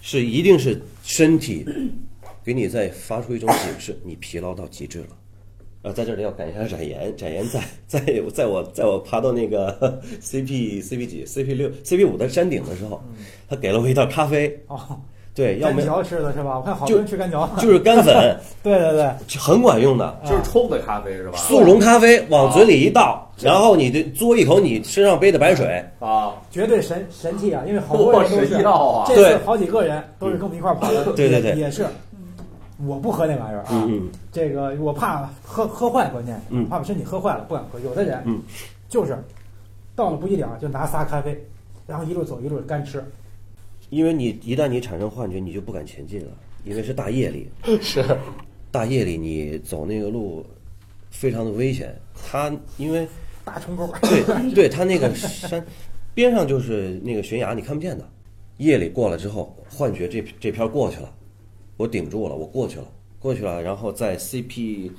[0.00, 1.66] 是一定是身体
[2.44, 5.08] 给你在发出一种警示，你疲劳到极致了。
[5.82, 8.00] 啊，在这里要感谢一下展颜，展颜在 在
[8.34, 9.72] 在我在我爬到那个
[10.20, 13.00] CP CP 几 CP 六 CP 五的山顶的时候，
[13.48, 14.78] 他给了我一袋咖啡，哦，
[15.34, 16.58] 对，要没干嚼吃的是吧？
[16.58, 20.20] 我看好多就人吃干嚼，就是干粉， 对对对，很管用的。
[20.22, 21.38] 就是冲的咖啡是吧？
[21.38, 27.62] 速溶咖啡往嘴里一倒，然后你就嘬一口你身上背的白水，啊，绝对神神器啊！
[27.66, 31.86] 因为好多人都是这对次好几个人都是跟我们一块儿跑的，对对对也是。
[32.86, 33.88] 我不喝那玩意儿啊，
[34.32, 37.78] 这个我怕喝喝坏，关键嗯怕把身体喝坏了，不敢喝。
[37.80, 38.40] 有的人嗯
[38.88, 39.16] 就是
[39.94, 41.38] 到了不一点就拿仨咖啡，
[41.86, 43.04] 然后一路走一路干吃，
[43.90, 46.32] 因为你一旦你产生幻觉，你就不敢前进了，
[46.64, 47.48] 因为是大夜里，
[47.80, 48.04] 是
[48.70, 50.44] 大夜里你走那个路
[51.10, 51.94] 非常的危险。
[52.14, 53.06] 它因为
[53.44, 53.88] 大冲沟。
[54.02, 55.64] 对对，它那个山
[56.14, 58.08] 边上就是那个悬崖，你看不见的。
[58.58, 61.10] 夜里过了之后，幻觉这这片过去了，
[61.80, 62.86] 我顶住了，我过去了，
[63.18, 63.62] 过去了。
[63.62, 64.90] 然后在 CP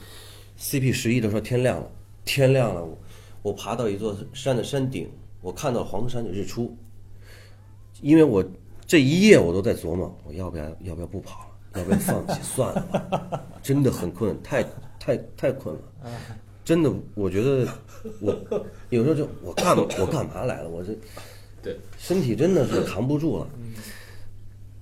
[0.58, 1.88] CP 十一的时候，天亮了，
[2.26, 2.98] 天亮了，我
[3.44, 5.08] 我爬到一座山的山顶，
[5.42, 6.76] 我看到黄山的日出。
[8.02, 8.44] 因为我
[8.88, 14.64] 这一夜我都在琢磨，我要不要要不要不跑了，要不要放弃算了吧，真的很困，太
[15.00, 15.82] 太太困了。
[16.66, 17.68] 真的，我觉得
[18.20, 18.36] 我
[18.90, 20.68] 有时候就我干我干嘛来了？
[20.70, 20.98] 我这
[21.62, 23.48] 对身体真的是扛不住了。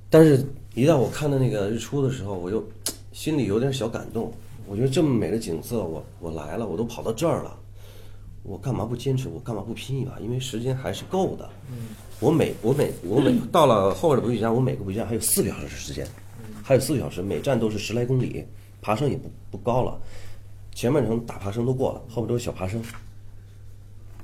[0.10, 0.44] 但是，
[0.80, 2.66] 一旦我看到那个日出的时候，我就
[3.12, 4.32] 心里有点小感动。
[4.66, 7.54] 我觉得这么美的景色，我我来了，我都跑到这儿了，
[8.44, 9.28] 我干嘛不坚持？
[9.28, 10.18] 我干嘛不拼一把？
[10.22, 11.50] 因为时间还是够的。
[12.22, 16.08] 我每我每我每到了后边的补给站，我每个补给站还有四个小时时间，
[16.64, 18.46] 还有四个小时，每站都是十来公里，
[18.82, 20.00] 爬升也不不高了。
[20.74, 22.82] 前半程大爬升都过了，后面都是小爬升，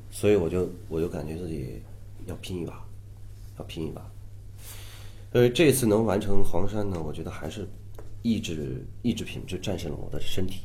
[0.09, 1.81] 所以我就我就感觉自己
[2.27, 2.81] 要拼一把，
[3.59, 4.01] 要拼一把。
[5.35, 7.67] 所以这次能完成黄山呢，我觉得还是
[8.21, 10.61] 意志意志品质战胜了我的身体。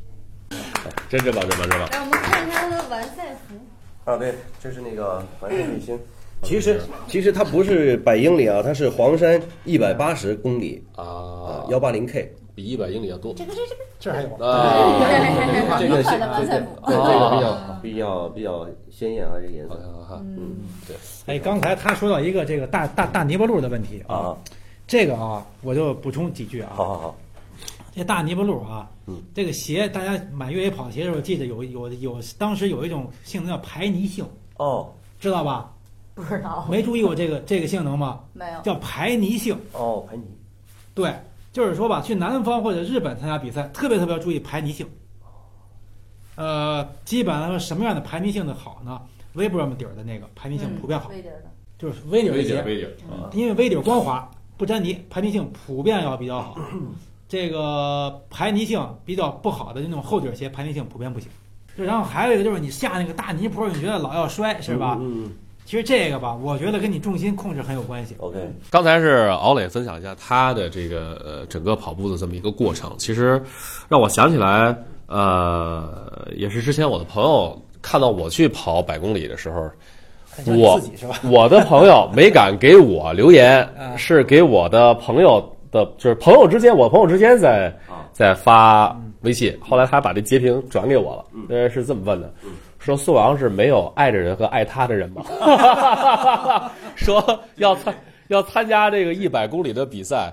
[1.08, 1.88] 真是吧，真吧，真吧！
[1.90, 3.56] 让我们看看他的完赛服。
[4.08, 5.98] 啊，对，这是那个完赛卫星。
[6.42, 12.32] 其实其实它不是百英里啊，它是黄山一百八十公里啊啊，，幺八零 K。
[12.54, 15.78] 比一百英里要多这个这这个，这还有啊！
[15.80, 16.66] 这个看的完赛服。
[16.86, 24.36] 这个比较哦比较比较鲜艳啊，这个颜色看好看，嗯，对，哎，刚才他说到一个这个大大大泥巴路的问题啊，
[24.90, 26.72] 这个啊，我就补充几句啊。
[26.74, 27.16] 好好好，
[27.94, 34.26] 这大泥巴路啊，嗯，这个鞋大家买越野跑鞋的时候，记得有有有，当时有一种性能叫排泥性，
[34.56, 35.72] 哦知道吧？
[36.16, 38.18] 不知道，没注意过这个这个性能吗？
[38.32, 38.60] 没有。
[38.62, 39.56] 叫排泥性。
[39.74, 40.24] 哦，排泥，
[40.92, 41.14] 对，
[41.52, 44.84] 就是说吧，去南方或者日本参加比赛，特别特别要注意排泥性。
[46.34, 49.00] 呃，基本上什么样的排泥性的好呢
[49.36, 54.28] ？Vibram 底儿的那个排泥性普遍好，微底儿的，就是 V 底儿的鞋微底儿，微底儿啊，因为 V 底儿光滑
[54.60, 56.58] 不粘泥，排泥性普遍要比较好。
[57.26, 61.30] 这个排泥性比较不好的那种厚底儿鞋，排泥性普遍不行。
[61.78, 64.98] 就然后还有一个就是你下那个大泥坡，你觉得老要摔是吧？
[65.00, 65.30] 嗯，
[65.64, 68.14] 其实这个吧，我觉得跟你重心控制很有关系。
[68.18, 68.36] OK，
[68.68, 73.42] 刚才是敖磊分享一下他的这个呃整个跑步的这么一个过程，其实
[73.88, 79.70] 让我想起来，呃，也是之前我的朋友看到我去跑百公里的时候，
[80.44, 81.16] 很像你我自己是吧？
[81.24, 87.72] 我的朋友没敢给我留言， 是给我的朋友的，就是朋友之间，我朋友之间在
[88.12, 92.32] 在发微信，后来他把这截屏转给我了，呃，是这么问的。
[92.78, 95.22] 说宋阳是没有爱的人和爱他的人吗？
[96.96, 97.22] 说
[97.56, 97.94] 要参
[98.28, 100.32] 要参加这个一百公里的比赛，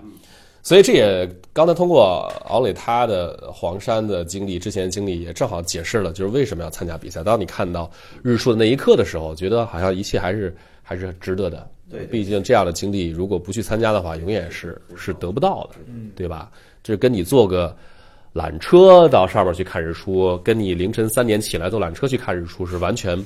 [0.67, 7.23] 所以这也刚才通过敖磊他的黄山的经历，之前的经历也正好解释了，就是为什么要参加比赛。
[7.23, 7.89] 当你看到
[8.21, 10.53] 日出的那一刻的时候，觉得好像一切还是
[10.83, 11.65] 还是值得的。
[11.89, 15.75] 对毕竟这样的经历，如果不去参加的话，永远是是得不到的，
[16.17, 16.51] 对吧？
[16.83, 17.73] 这跟你坐个
[18.33, 23.17] 缆车到上面去看日出，跟你凌晨三点起来坐缆车去看日出是完全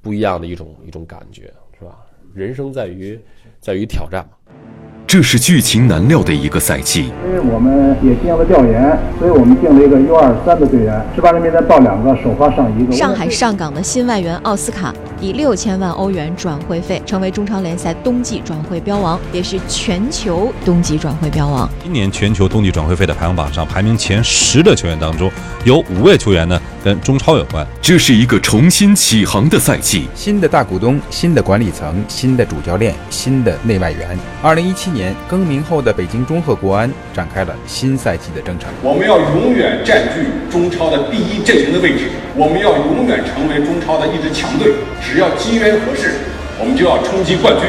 [0.00, 1.98] 不一样的一种一种感觉，是吧？
[2.32, 3.18] 人生在于
[3.58, 4.87] 在于挑战嘛。
[5.08, 7.10] 这是剧情难料的一个赛季。
[7.26, 12.92] 因为我们也进行了调研，所以我们定了一个 U 二三的队员，十八人名单报两个，首发上一个。
[12.92, 21.68] 上海上港的新外援奥斯卡以六千万欧元转会费，成为中超联赛冬季转会标王，也是全球冬季转会标王。
[21.82, 25.30] 今年全球冬季转会费的排行榜上，排名前十的球员当中，
[25.64, 27.66] 有五位球员呢跟中超有关。
[27.82, 30.06] 这是一个重新起航的赛季。
[30.14, 34.16] 新的大股东、新的管理层、新的主教练、新的内外援。
[34.42, 38.68] 二零一七年更名后的北京中赫国安展开了新赛季的征程。
[38.82, 44.72] 我们要永远占据中超的第一阵营的位置，我们要永远成为中超的一支强队。
[45.10, 46.16] 只要机缘合适，
[46.60, 47.66] 我们就要冲击冠军。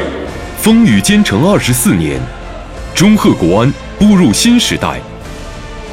[0.58, 2.20] 风雨兼程二十四年，
[2.94, 5.00] 中赫国安步入新时代。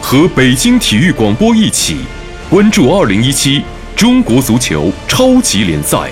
[0.01, 1.99] 和北京体育广播一起
[2.49, 3.63] 关注二零一七
[3.95, 6.09] 中国足球超级联赛。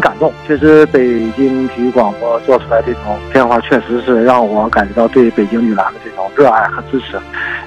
[0.00, 7.18] 感动，确实北京体育广播做出来这种变化，确实是让我感觉到对北京女篮的这种热爱和支持，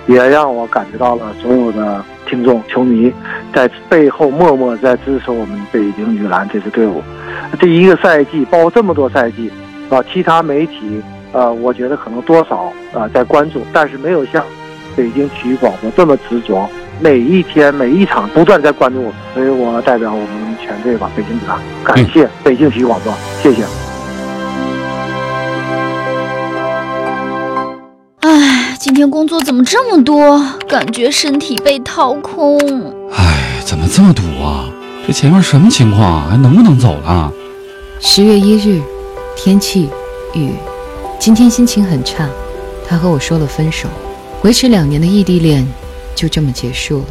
[0.08, 3.14] 也让我感觉到了所有的听众、球迷
[3.54, 7.02] 在背后默默在支持我们北京女篮这支队伍。
[7.60, 9.52] 这一个赛季，包括这么多赛季，
[9.90, 14.44] 啊，其他媒体，呃，我觉得可能多少啊在关注，但是没有像
[14.96, 16.68] 北京体育广播这么执着。
[17.00, 23.66] 每一天每一场不断在关注我们，所以我代表我们全队吧，北京女篮，感谢北京体育广播，谢谢。
[28.22, 30.42] 唉，今天工作怎么这么多？
[30.70, 32.58] 感觉身体被掏空。
[33.12, 34.70] 唉，怎么这么堵啊？
[35.06, 36.28] 这前面什么情况啊？
[36.32, 37.30] 还能不能走了？
[38.00, 38.82] 十月一日，
[39.36, 39.90] 天气
[40.34, 40.52] 雨，
[41.20, 42.30] 今天心情很差。
[42.88, 43.90] 他和我说了分手，
[44.44, 45.68] 维持两年的异地恋
[46.16, 47.06] 就这么结束了。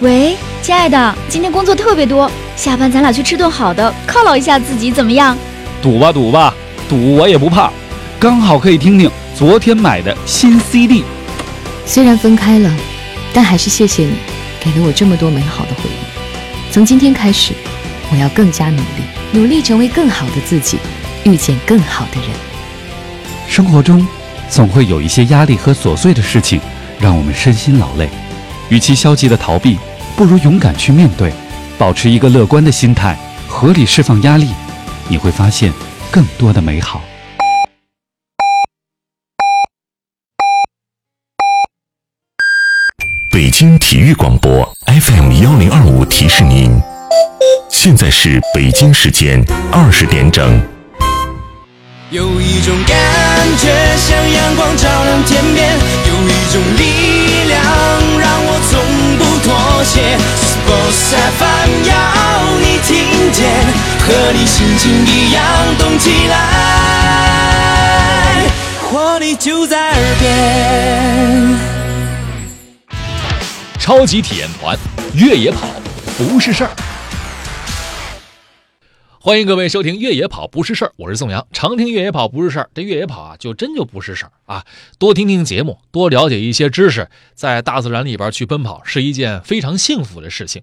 [0.00, 5.36] 喂，亲爱的，今天工作特别多，下班咱俩去吃顿好的，犒劳一下自己，怎么样？
[5.82, 6.54] 赌吧赌吧，
[6.88, 7.68] 赌我也不怕，
[8.20, 11.02] 刚好可以听听昨天买的新 CD。
[11.84, 12.70] 虽然分开了，
[13.32, 14.12] 但还是谢谢你，
[14.60, 16.72] 给了我这么多美好的回忆。
[16.72, 17.52] 从今天开始，
[18.12, 20.78] 我要更加努力，努力成为更好的自己，
[21.24, 22.30] 遇见更好的人。
[23.48, 24.06] 生活中
[24.48, 26.60] 总会有一些压力和琐碎的事情，
[27.00, 28.08] 让我们身心劳累。
[28.68, 29.76] 与其消极的逃避，
[30.16, 31.32] 不如勇敢去面对，
[31.78, 33.16] 保持一个乐观的心态，
[33.48, 34.48] 合理释放压力，
[35.08, 35.72] 你会发现
[36.10, 37.02] 更多的美好。
[43.32, 46.78] 北京体育广播 FM 幺零二五提示您，
[47.70, 50.62] 现在是北京时间二十点整。
[52.10, 52.98] 有一种感
[53.56, 55.72] 觉像阳光照亮天边，
[56.06, 57.56] 有一种力量
[58.20, 58.51] 让我从
[59.84, 60.16] 些。
[60.36, 61.92] Sports FM 要
[62.60, 62.90] 你听
[63.32, 63.40] 见，
[64.00, 65.42] 和你心情一样
[65.78, 66.34] 动起来，
[68.82, 71.58] 活力就在耳边。
[73.78, 74.78] 超级体验团，
[75.14, 75.66] 越野跑
[76.16, 76.70] 不是事儿。
[79.24, 81.46] 欢迎各位收听《越野跑不是事儿》，我是宋阳。
[81.52, 84.66] 常听越野跑不是事儿，这越野跑啊，就真就不是事儿啊！
[84.98, 90.62] 多听听节目，多了解一些知识，在大自然里边去奔跑，是一件非常幸福的事情。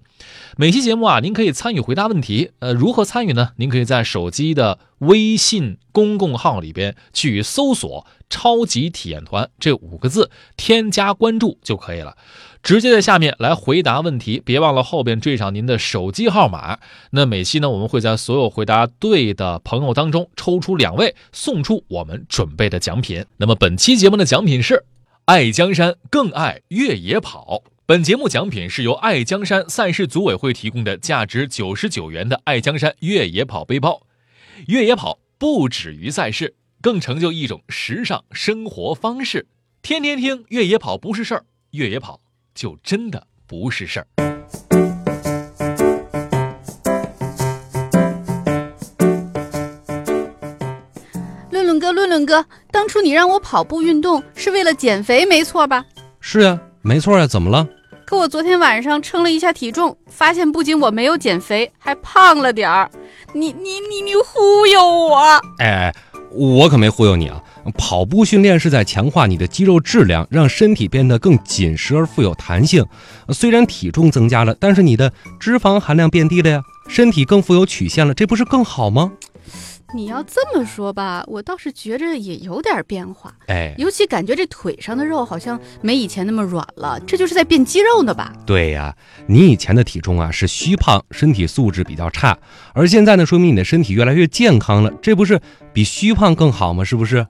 [0.58, 2.50] 每期节目啊，您可以参与回答问题。
[2.58, 3.52] 呃，如何参与呢？
[3.56, 12.14] 您可以在手机的微信公共号里边去搜索“超级体验团”这五个字，添加关注就可以了。
[12.62, 16.78] 直接在下面来回答问题，别忘了后边缀上您的手机号码。
[17.10, 23.24] 那每期呢，我们会在所有回答对的朋友当中抽出两位，送出我们准备的奖品。
[23.38, 24.84] 那么本期节目的奖品是
[25.24, 27.62] 爱江山更爱越野跑。
[27.86, 34.02] 本节目奖品是由爱江山赛事组委会提供的价值九十九元的爱江山越野跑背包。
[34.66, 39.46] 越野跑不止于赛事，更成就一种时尚生活方式。
[39.82, 42.20] 天天听越野跑不是事儿，越野跑
[42.54, 44.06] 就真的不是事儿。
[51.50, 55.84] 论论哥，论论哥，当初你让我跑步运动是为了减肥，没错吧？
[56.20, 57.66] 是呀，没错呀，怎么了？
[58.06, 62.90] 可我昨天晚上称了一下体重，发现不仅我没有减肥，还胖了点儿。
[63.32, 65.40] 你你你你忽悠我！
[65.58, 65.94] 哎，
[66.32, 67.40] 我可没忽悠你啊！
[67.76, 72.84] 跑步训练是在强化你的肌肉质量，让身体变得更紧实而富有弹性。
[73.28, 79.12] 虽然体重增加了，但是你的脂肪含量变低了呀，身体更富有曲线了，这不是更好吗？
[79.92, 83.34] 你要这么说吧，我倒是觉着也有点变化。
[83.48, 88.32] 哎，尤其感觉这腿上的肉好像没以前那么软了，这就是在变肌肉呢吧？
[88.46, 88.94] 对呀，
[89.26, 92.38] 你以前的体重啊是虚胖，身体素质比较差，
[92.72, 95.40] 而现在呢，说明你的身体越来越健康了，这不是
[95.72, 96.84] 比虚胖更好吗？
[96.84, 97.26] 是不是？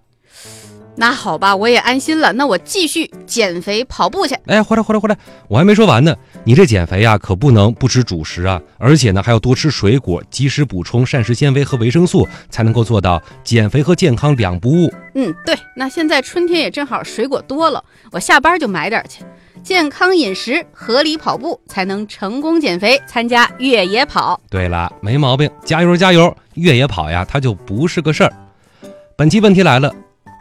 [1.00, 2.30] 那好吧，我也安心了。
[2.34, 4.34] 那我继续减肥跑步去。
[4.44, 5.16] 哎，回来回来回来，
[5.48, 6.14] 我还没说完呢。
[6.44, 14.92] 你这减肥呀、可不能不吃主食啊，而且呢还要多吃水果，及时补充膳食纤维和维生素，才能够做到减肥和健康两不误。
[15.14, 15.56] 嗯，对。
[15.74, 17.82] 那现在春天也正好，水果多了，
[18.12, 19.24] 我下班就买点去。
[19.62, 23.00] 健康饮食，合理跑步，才能成功减肥。
[23.06, 24.38] 参加越野跑。
[24.50, 26.36] 对了，没毛病，加油加油！
[26.56, 28.30] 越野跑呀，它就不是个事儿。
[29.16, 29.90] 本期问题来了。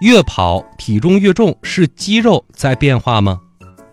[0.01, 3.39] 越跑体重越重，是肌肉在变化吗？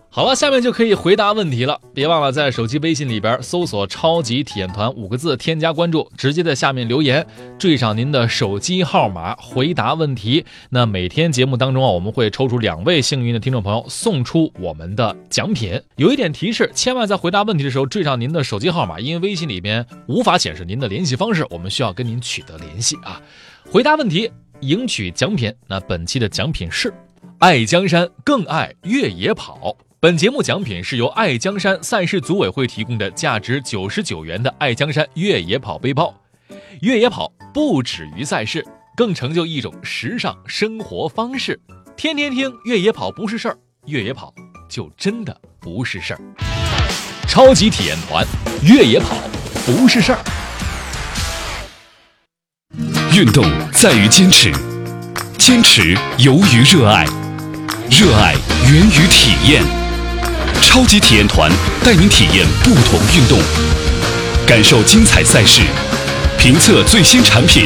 [0.09, 1.79] 好了，下面就可以回答问题了。
[1.93, 7.27] 别忘了在手机微信里边搜索“超级体验团”五个字，添加关注，直接在下面留言，
[7.59, 10.43] 缀上您的手机号码，回答问题。
[10.71, 15.79] 那每天节目当中啊，我们会抽出两位幸运的听众朋友，送出我们的奖品。
[15.97, 23.21] 有一点提示，千万在回答问题的时候缀上您的手机号码，因为微信里边无法显示您的联系方式，我们需要跟您取得联系啊。
[23.69, 24.31] 回答问题。
[24.61, 26.93] 赢取奖品，那本期的奖品是
[27.39, 29.77] 爱江山更爱越野跑。
[29.99, 36.13] 本节目奖品是由爱江山赛事组委会提供的价值九十九元的爱江山越野跑背包。
[36.81, 38.65] 越野跑不止于赛事，
[38.95, 41.59] 更成就一种时尚生活方式。
[41.95, 44.33] 天天听越野跑不是事儿，越野跑
[44.69, 46.21] 就真的不是事儿。
[47.27, 48.25] 超级体验团，
[48.63, 49.15] 越野跑
[49.65, 50.46] 不是事儿。
[53.17, 54.53] 运动在于坚持，
[55.39, 57.03] 坚持由于热爱，
[57.89, 58.35] 热爱
[58.71, 59.63] 源于体验。
[60.61, 61.51] 超级体验团
[61.83, 63.39] 带您体验不同运动，
[64.45, 65.63] 感受精彩赛事，
[66.37, 67.65] 评测最新产品，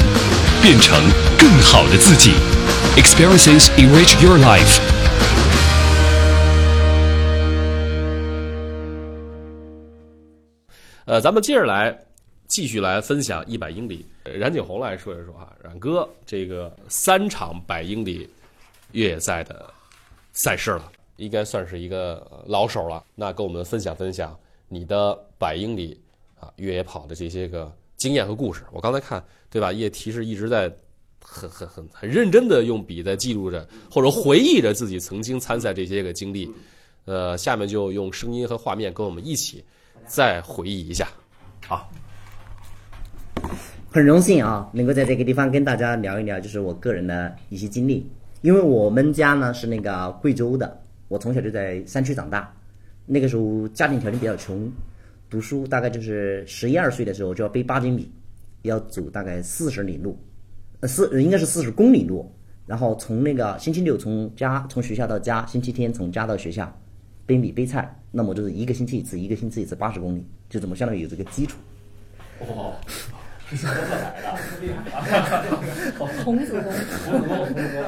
[0.62, 0.98] 变成
[1.38, 2.32] 更好的自己。
[2.96, 4.80] Experiences enrich your life。
[11.04, 11.94] 呃，咱们接着来
[12.52, 14.06] 继续来分享一百英里。
[14.26, 18.30] 冉景红来说一说啊，冉哥这个三场百英里
[18.92, 19.74] 越野赛的
[20.34, 23.02] 赛事了，应该算是一个老手了。
[23.16, 24.38] 那跟我们分享分享
[24.68, 25.98] 你的百英里
[26.38, 28.64] 啊越野跑的这些个经验和故事。
[28.74, 30.70] 我刚才看对吧，叶提示一直在
[31.24, 36.52] 很很很很认真的用笔在记录着或者回忆着自己曾经参赛这些个经历。
[37.06, 39.64] 呃，下面就用声音和画面跟我们一起
[40.06, 41.08] 再回忆一下。
[41.66, 41.90] 好。
[43.94, 48.10] 很荣幸啊，能够在这个地方跟大家聊一聊，就是我个人的一些经历。
[48.40, 52.50] 因为我们家呢是那个贵州的，我从小就在山区长大。
[53.06, 54.72] 那个时候家庭条件比较穷，
[55.30, 58.10] 读书大概就是十一二岁的时候就要背八斤米，
[58.62, 60.18] 要走大概四十里路，
[60.80, 62.34] 呃四应该是四十公里路。
[62.66, 66.74] 然后从那个星期六从家从学校到家，星期天从家到学校，
[67.26, 71.58] 背米背菜，那么就是一个星期一次，一个星期一次八十公里，就这么相当于有这个基础。
[72.40, 72.74] 哦。
[76.24, 76.72] 童子功，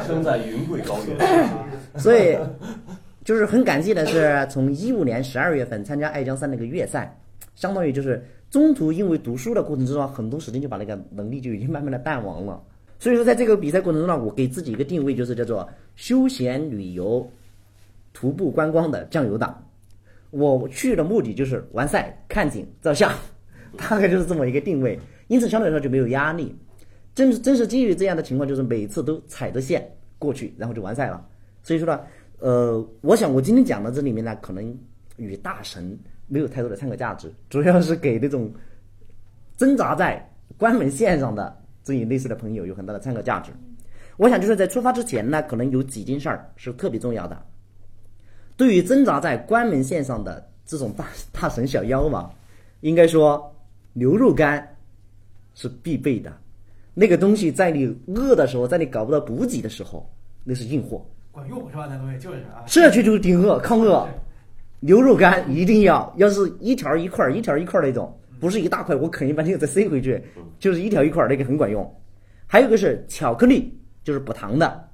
[0.06, 1.18] 生在云贵高原，
[1.98, 2.38] 所以
[3.24, 7.18] 就是很感激的是，从一五年十二月份参加爱江山那个越赛，
[7.56, 12.62] 相当于就是中途因为读书的过程之中，很多时间就把那个能力就已经慢慢的淡忘了。
[13.00, 17.26] 所以说，在这个比赛过程中呢，我给自己一个定位，就是叫做休闲旅游、
[18.14, 19.62] 徒步观光的酱油党。
[20.30, 23.12] 我去的目的就是完赛、看景、照相，
[23.78, 25.00] 大概就是这么一个定位。
[25.34, 26.56] 因此，相对来说就没有压力。
[27.16, 29.84] 正是正是基于这样的情况，就是每次都踩着线
[30.20, 31.26] 过去，然后就完赛了。
[31.64, 32.00] 所以说呢，
[32.38, 34.78] 呃，我想我今天讲的这里面呢，可能
[35.18, 38.54] 与大神没有太多的参考价值，主要是给那种
[39.58, 40.24] 挣扎在
[40.56, 43.52] 关门线上的这一类似的朋友有很大的参考价值。
[44.18, 47.44] 我想就是在出发之前呢，可能有几件事儿是特别重要的。
[48.56, 52.30] 对于挣扎在关门线上的这种大大神小妖嘛，
[52.82, 53.52] 应该说
[53.94, 54.73] 牛肉干
[55.56, 56.32] 是必备的。
[56.94, 60.08] 那个东西在你饿的时候，在你搞不到补给的时候，
[60.44, 61.06] 那是硬货。
[61.32, 61.88] 管用是吧？
[61.90, 64.08] 那东西就是啊，这去就是顶饿抗饿。
[64.80, 70.22] 牛肉干一定要，要是一条一块儿一条一块儿那种，不是一大块，我啃一半天再塞回去，
[70.60, 71.90] 就是一条一块儿那个很管用。
[72.46, 73.74] 还有一个是巧克力，
[74.04, 74.88] 就是补糖的，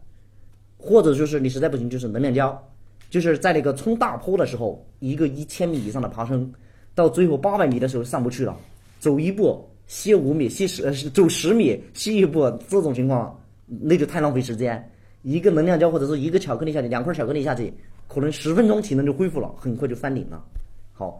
[0.77, 2.71] 或者就是你实在不行就是能量胶，
[3.09, 6.53] 就是在那个冲大坡的时候，一个一千米以上的爬升，
[6.93, 8.55] 到最后八百米的时候上不去了，
[8.99, 14.91] 走一步歇五米，歇十呃走十米歇一步，这种情况那就太浪费时间。
[15.23, 17.73] 一个能量胶或者说一个巧克力下去，两块巧克力下去，
[18.07, 20.45] 可能十分钟体能就恢复了，很快就翻顶了。
[20.93, 21.19] 好，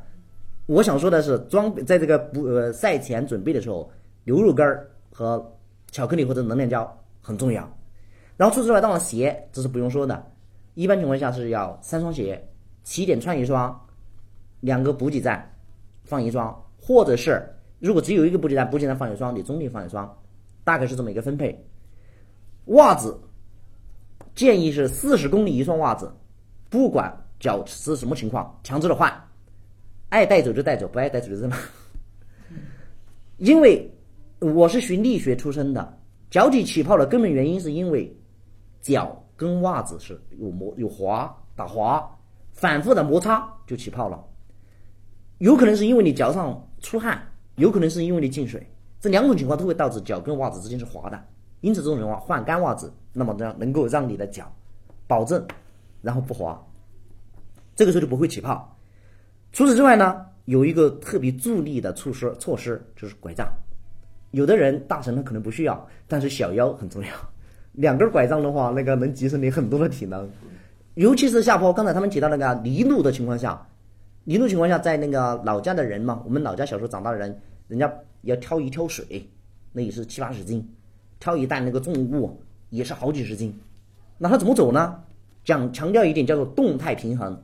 [0.67, 3.91] 我想说的是，装备在这个不呃赛前准备的时候，
[4.24, 5.43] 牛肉干儿和
[5.89, 7.67] 巧克力或者能量胶很重要。
[8.38, 10.32] 然后除此之外，当然鞋这是不用说的，
[10.76, 12.39] 一般情况下是要三双鞋，
[12.84, 13.76] 起点穿一双，
[14.59, 15.51] 两个补给站
[16.03, 17.45] 放一双，或者是
[17.80, 20.18] 如果只有一个补给站，补给站放一双，你中立放一双，
[20.64, 21.66] 大概是这么一个分配。
[22.66, 23.20] 袜子
[24.36, 26.14] 建议是四十公里一双袜子，
[26.70, 29.12] 不管脚是什么情况，强制的换，
[30.10, 31.58] 爱带走就带走，不爱带走就扔了。
[33.38, 33.90] 因为
[34.40, 35.98] 我是学力学出身的，
[36.30, 38.14] 脚底起泡的根本原因是因为
[38.82, 42.06] 脚跟袜子是有磨有滑打滑，
[42.52, 44.22] 反复的摩擦就起泡了。
[45.38, 47.26] 有可能是因为你脚上出汗，
[47.60, 48.66] 有可能是因为你进水，
[48.99, 51.24] 这两种情况都会导致脚跟袜子之间是滑的。
[51.62, 54.51] 因此，这种情况换干袜子，那么呢能够让你的脚
[55.05, 55.45] 保证
[56.01, 56.57] 然后不滑，
[57.76, 58.76] 这个时候就不会起泡。
[59.51, 63.47] 除此之外呢，有一个特别助力的措施措施就是拐杖。
[64.32, 67.10] 有的人大神他可能不需要，但是小腰很重要。
[67.74, 70.30] 两根拐杖的话，那个能节省你很多的体能，
[70.93, 71.74] 尤其是下坡。
[71.74, 73.68] 刚才他们提到那个泥路的情况下，
[74.24, 77.89] 泥路情况下，在那个老家的人嘛，我们老家小时候长大的人，人家
[78.24, 79.26] 要挑一挑水，
[79.72, 80.67] 那也是七八十斤。
[81.22, 82.38] 挑一担那个重物
[82.70, 83.53] 也是好几十斤，
[84.17, 85.01] 那他怎么走呢？
[85.43, 87.38] 讲强调一点叫做动态平衡，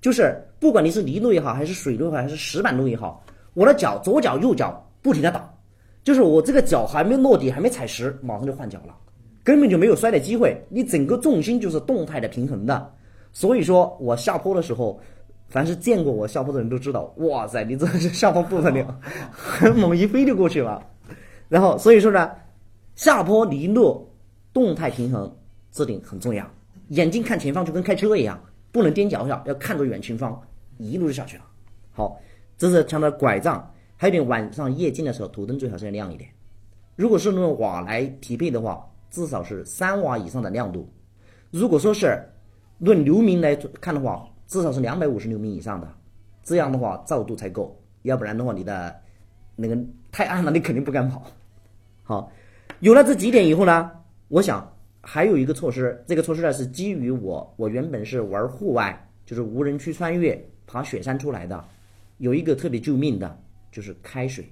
[0.00, 5.50] 就是不管你是泥路也好，还是水路也好，还是石板路也好，我的脚左脚右脚不停的打，
[6.04, 8.94] 就是我这个脚还没落地，还没踩实，马上就换脚了，
[9.42, 10.60] 根本就没有摔的机会。
[10.68, 12.94] 你整个重心就是动态的平衡的，
[13.32, 15.00] 所以说我下坡的时候，
[15.48, 19.00] 凡是见过我下坡的人都知道，哇塞，你这是下坡不得了，
[19.32, 20.82] 很 猛一飞就过去了。
[21.48, 22.30] 然后所以说呢。
[22.96, 24.12] 下坡离路，
[24.52, 25.32] 动态平衡
[25.70, 26.44] 这点很重要。
[26.88, 28.36] 眼睛看前方就跟开车一样，
[28.72, 30.36] 不能踮脚下，要看着远前方，
[30.78, 31.44] 一路就下去了。
[31.92, 32.20] 好，
[32.56, 33.72] 这是强调拐杖。
[33.96, 36.28] 还有点晚上夜间的时候，头灯最好是要亮一点。
[36.96, 40.92] 如果是用瓦来匹配的话，至少是三瓦以上的亮度。
[41.52, 42.20] 如果说是
[42.78, 45.88] 论流明来看的话，至少是两百五十流明以上的，
[46.42, 47.80] 这样的话照度才够。
[48.02, 49.00] 要不然的话，你的
[49.54, 49.78] 那个
[50.10, 51.22] 太暗了，你肯定不敢跑。
[52.02, 52.32] 好。
[52.80, 53.90] 有了这几点以后呢，
[54.28, 61.64] 我想还有一个措施，这个措施呢是基于我我原本是玩户外，就是无人区穿越爬雪山出来的，
[62.18, 63.36] 有一个特别救命的，
[63.72, 64.46] 就是开水。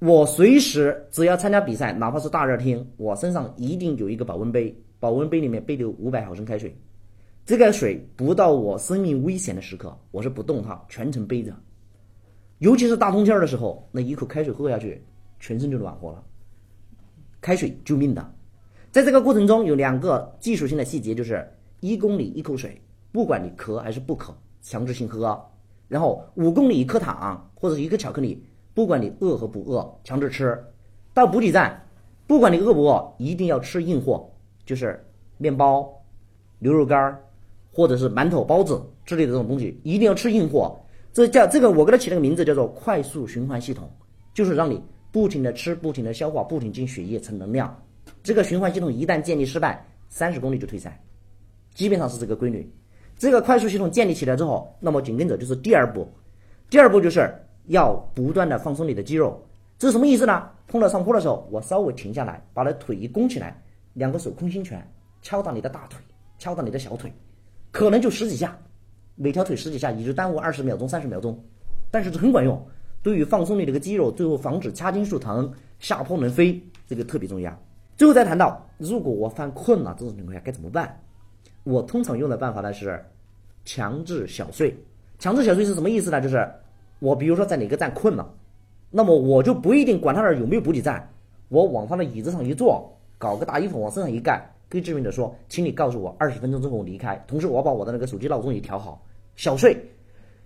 [0.00, 6.76] 我随时只要参加比赛，哪怕是大热天，我身上一定有一个保温杯，保温杯里面备留五百毫升开水。
[7.48, 11.50] 这个水不到我生命危险的时刻，我是不动它，全程背着。
[12.58, 15.02] 尤其是大冬天的时候，那一口开水喝下去，
[15.40, 16.22] 全身就暖和了。
[17.40, 18.34] 开水救命的，
[18.92, 22.78] 在这个过程中有两个技术性的细节，就是一公里一口水，
[23.12, 25.34] 不管你渴还是不渴，强制性喝；
[25.88, 28.44] 然后五公里一颗糖或者一个巧克力，
[28.74, 30.62] 不管你饿和不饿，强制吃。
[31.14, 31.82] 到补给站，
[32.26, 34.30] 不管你饿不饿，一定要吃硬货，
[34.66, 35.02] 就是
[35.38, 35.90] 面包、
[36.58, 37.24] 牛肉干儿，
[37.78, 40.76] 或者是馒头、包子之类的这种东西，一定要吃硬货。
[41.12, 43.88] 这叫这个，我给它起了个名字，叫做快速循环系统，
[44.34, 44.82] 就是让你。
[45.12, 47.74] 不停的吃，不停的消化，不停进血液成能量。
[48.22, 51.00] 这个循环系统一旦建立失败，三十公里就退赛，
[51.72, 52.68] 基本上是这个规律。
[53.16, 56.06] 这个快速系统建立起来之后，那么紧跟着就是第二步，
[56.68, 57.32] 第二步就是
[57.68, 59.40] 要不断的放松你的肌肉。
[59.78, 60.50] 这是什么意思呢？
[60.66, 63.62] 碰到上坡的时候，我稍微停下来，把你腿一弓起来，
[63.94, 64.86] 两个手空心拳
[65.22, 65.98] 敲打你的大腿，
[66.38, 67.10] 敲打你的小腿，
[67.70, 68.56] 可能就十几下，
[69.14, 71.38] 每条腿十几下，也就耽误二十秒钟、三十秒钟，
[71.90, 72.60] 但是这很管用。
[73.02, 77.56] 对于放松你这个肌肉，最后防止掐筋束疼，下坡能飞，这个特别重要。
[77.96, 81.00] 最后再谈到，如果我犯困了这种情况下该怎么办？
[81.64, 83.04] 我通常用的办法呢是
[83.64, 84.76] 强制小睡。
[85.18, 86.20] 强制小睡是什么意思呢？
[86.20, 86.48] 就是
[86.98, 88.28] 我比如说在哪个站困了，
[88.90, 91.08] 那么我就不一定管他那儿有没有补给站，
[91.48, 99.02] 我往他的椅子上一坐，搞个大衣服往身上一盖，给志愿者说，请你告诉我二十分钟之后离开，同时我要把我的那个手机闹钟也调好。
[99.36, 99.76] 小睡，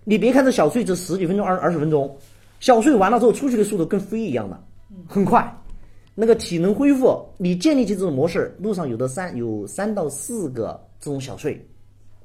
[0.03, 2.15] 你别看这小睡这十几分钟、二二十分钟，
[2.59, 4.63] 小睡完了之后出去的速度跟飞一样的，
[5.07, 5.51] 很快。
[6.15, 11.59] 那个体能恢复，你建立起这种模式，路上有的三有三到四个这种小睡，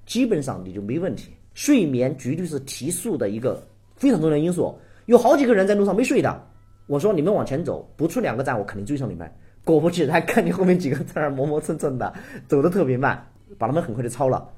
[0.05, 1.32] 基本上你就没问题。
[1.55, 3.61] 睡眠绝对是提速的一个
[3.96, 4.72] 非常重要的因素。
[5.07, 6.46] 有好几个人在路上没睡的，
[6.86, 9.28] 我说你们往前走，不出两个站我肯定追上你们。
[9.72, 12.12] 果不其然，看见后面几个在那儿磨磨蹭蹭的，
[12.46, 13.26] 走的特别慢，
[13.58, 14.48] 把他们很快就超了。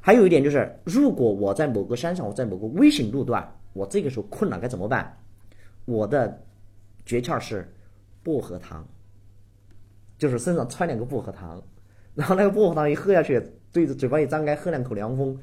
[0.00, 5.18] 还有一点就是，如果我在某个山上，我在某个危险路段，我这个时候困了该怎么办？
[5.84, 6.40] 我的
[7.04, 7.70] 诀窍是
[8.22, 8.86] 薄荷糖，
[10.16, 11.62] 就是身上揣两个薄荷糖，
[12.14, 15.38] 然后那个薄荷糖一喝下去，对着嘴巴一张开，喝两口凉风，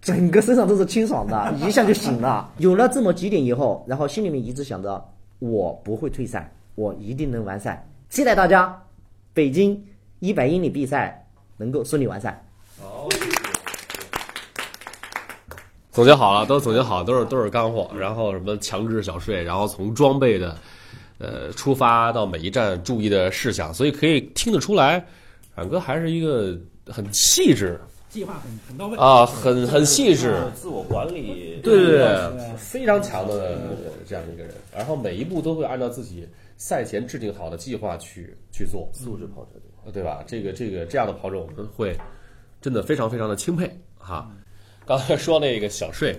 [0.00, 2.52] 整个身上都是清爽的，一下就醒了。
[2.58, 5.04] 有了这么几点以后，然后心里面一直想着，
[5.38, 7.86] 我不会退赛，我一定能完赛。
[8.10, 8.76] 期待大家
[9.32, 9.80] 北京
[10.18, 11.24] 一百英里比赛
[11.56, 12.44] 能够顺利完赛。
[12.76, 13.08] 好
[15.92, 17.88] 总结好了，都总结好，都是都是干货。
[17.96, 20.58] 然后什么强制小睡，然后从装备的
[21.18, 25.04] 呃出发到每一站注意的事项，所以可以听得出来，
[25.54, 33.56] 冉哥还是一个很细致计划很很到位啊，很很细致，自我管理，对对对，非常强的
[34.04, 34.52] 这样一个人。
[34.74, 36.26] 然后每一步都会按照自己
[36.60, 39.52] 赛前制定好的计划去去做，素质跑者
[39.82, 40.22] 对对吧？
[40.26, 41.96] 这个这个这样的跑者，我们会
[42.60, 43.66] 真的非常非常的钦佩
[43.98, 44.30] 哈。
[44.84, 46.14] 刚才说那个小睡，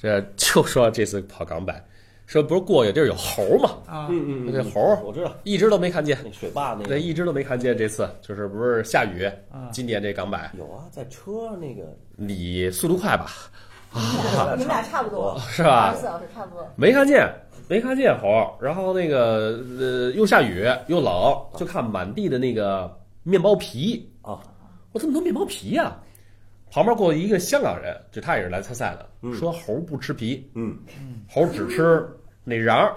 [0.00, 1.84] 这就说这次跑港百，
[2.24, 3.70] 说不是过有地儿有猴嘛？
[3.84, 7.76] 啊，嗯嗯，这猴我知道，一直都没看见，水坝那个，对，一直都没看见。
[7.76, 9.68] 这次就是不是下雨啊？
[9.72, 11.82] 今年这港百有啊，在车那个，
[12.14, 13.26] 你速度快吧？
[13.92, 15.88] 啊， 你们俩差不多，是吧？
[15.88, 16.64] 二十四小时差不多。
[16.76, 17.26] 没看见，
[17.68, 18.26] 没看见猴。
[18.60, 21.12] 然后那个呃，又下雨又冷，
[21.56, 22.90] 就看满地的那个
[23.22, 24.40] 面包皮啊！
[24.92, 25.96] 我这么多面包皮呀、
[26.70, 30.78] 旁边过一个香港人，就他也是来参赛的，嗯说猴不吃皮，嗯，
[31.30, 32.08] 猴只吃
[32.42, 32.90] 那瓤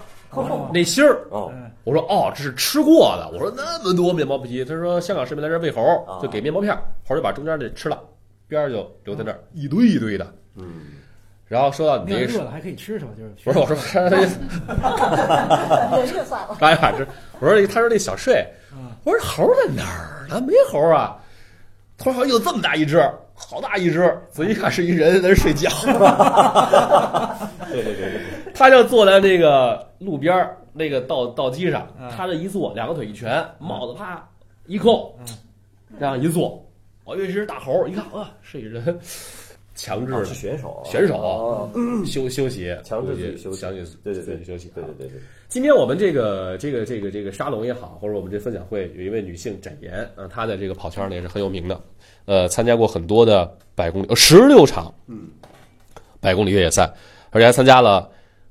[0.74, 1.28] 那芯儿。
[1.30, 1.52] 哦，
[1.84, 3.30] 我说哦，这是吃过的。
[3.34, 5.82] 我说那么多面包皮，他说香港市民来这儿喂猴，
[6.22, 6.74] 就给面包片，
[7.06, 8.02] 猴就把中间的吃了，
[8.48, 10.34] 边儿就留在那儿，一堆一堆的。
[10.56, 10.84] 嗯，
[11.52, 13.12] 然后说到你这个面热了还可以吃是吧？
[13.18, 14.30] 就是不是我说他 这人
[16.14, 16.56] 就算了。
[16.62, 17.06] 哎呀，这
[17.42, 18.36] 我说他说那小睡，
[18.72, 20.40] 啊我说猴在哪儿呢？
[20.48, 21.18] 没猴啊！
[21.98, 22.98] 他说好像有这么大一只，
[23.34, 25.70] 好大一只，仔细看是一人在睡觉。
[27.70, 28.22] 对对对对，
[28.54, 33.30] 他就坐在那个路边儿那个道道基上，啊他这一坐，两个腿一蜷，
[33.60, 34.26] 帽子啪
[34.68, 35.20] 一扣，
[36.00, 36.66] 这样一坐，
[37.04, 38.98] 我以为是大猴，一看啊，是一人，
[39.82, 41.70] 强制啊是选手，选手哦
[42.06, 45.20] 休休息，强制自己休息强制对对对休息，对对对对，
[45.50, 51.82] 今天我们这个这个这个这个沙龙也好，或者我们这分享会，有一位女性展颜啊，她在这个跑圈呢也是很有名的，
[52.26, 55.30] 呃，参加过很多的百公里，呃，十六场，嗯，
[56.20, 56.88] 百公里越野赛，
[57.32, 58.08] 而且还参加了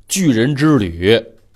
[0.09, 1.13] 巨人之旅，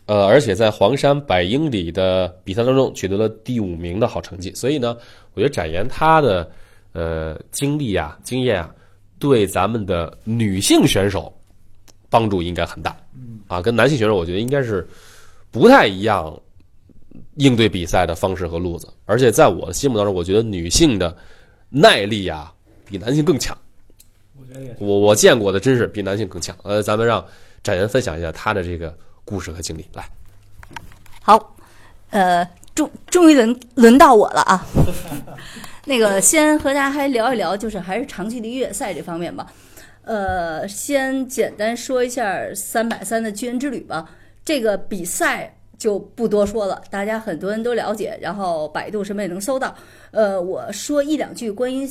[0.07, 4.55] 呃，而且在黄山百英里的比赛当中取得了第五名的好成绩。
[4.55, 4.97] 所以呢，
[5.35, 6.49] 我觉得展颜她的
[6.93, 8.73] 呃经历啊、经验啊，
[9.25, 11.35] 对咱们的女性选手
[12.11, 12.95] 帮助应该很大。
[13.15, 14.87] 嗯啊，跟男性选手我觉得应该是
[15.51, 16.39] 不太一样
[17.37, 18.87] 应对比赛的方式和路子。
[19.07, 21.17] 而且在我的心目当中，我觉得女性的
[21.71, 22.53] 耐力啊
[22.85, 23.57] 比男性更强。
[24.39, 24.77] 我觉得也。
[24.79, 26.55] 我我见过的真是比男性更强。
[26.65, 27.25] 呃，咱们让
[27.63, 28.95] 展颜分享一下她的这个
[29.25, 29.87] 故事和经历。
[29.95, 30.07] 来，
[31.23, 31.57] 好，
[32.11, 34.67] 呃，终终于轮轮到我了啊。
[35.87, 39.53] 那个，先和大家还聊一聊，就是还是长距离越野赛这方面吧。
[40.03, 44.09] 呃，先简单说一下三百三的巨人之旅吧。
[44.45, 49.75] 这个比赛就不多说了，大家很多人都了解，然后百度什么也能搜到。
[50.11, 51.87] 呃，我说一两句关于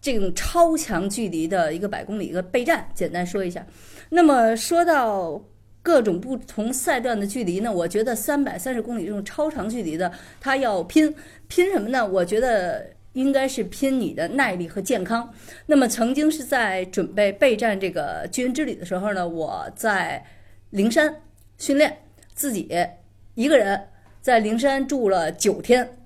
[0.00, 3.66] 这种超强距离的一个百公里一个备战，简单说一下。
[4.08, 5.38] 那么说到
[5.82, 10.10] 各种不同赛段的距离呢，我觉得三百三十公里这种超长距离的，
[10.40, 11.14] 它要拼
[11.48, 12.06] 拼什么呢？
[12.06, 12.86] 我觉得
[13.16, 15.32] 应该是拼你的耐力和健康。
[15.64, 20.22] 那么曾经是在准备备战这个巨人之旅的时候呢，我在
[20.68, 21.22] 灵山
[21.56, 21.96] 训练，
[22.34, 22.68] 自己
[23.34, 23.88] 一个人
[24.20, 25.96] 在灵山住了九天。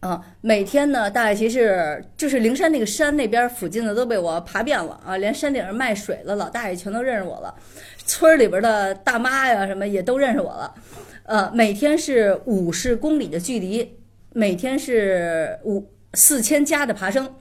[0.00, 7.52] 啊，每天呢，大概其实就是灵山那个山那边附近的都被我爬遍了啊，连山顶上卖水的老大爷全都认识我了，
[8.04, 10.72] 村儿里边的大妈呀什么也都认识我了。
[11.24, 13.98] 呃，每天是五十公里的距离，
[14.32, 15.84] 每天是五
[16.14, 17.34] 四千加的爬升，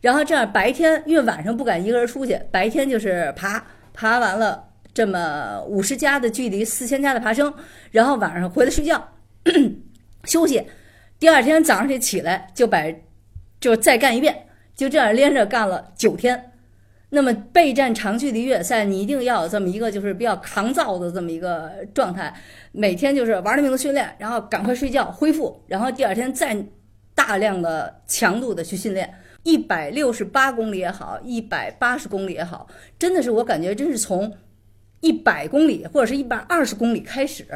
[0.00, 7.52] 然后这样白天因为晚上不敢一个人出去，白天就是爬，爬完了这么五十加的距离，四千加的爬升，
[7.90, 9.08] 然后晚上回来睡觉
[10.24, 10.66] 休息。
[11.18, 12.84] 第二天早上就起来，就把
[13.60, 16.46] 就再干一遍，就这样连着干了九天。
[17.12, 22.32] 那么备战长距离越野赛，你一定要有这么一个就是比较抗造的这么一个状态，
[22.72, 26.56] 每天就是玩了命的训练，然后赶快睡觉恢复，然后第二天再
[27.14, 29.14] 大量的强度的去训练。
[29.42, 34.30] 一百六十八公里也好，一百八十公里也好，真的是我感觉真是从
[35.00, 37.46] 一百公里或者是一百二十公里开始，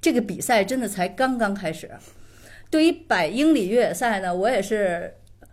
[0.00, 1.90] 这个比赛真的才刚刚开始。
[2.70, 5.12] 对于百英里越野赛呢，我也是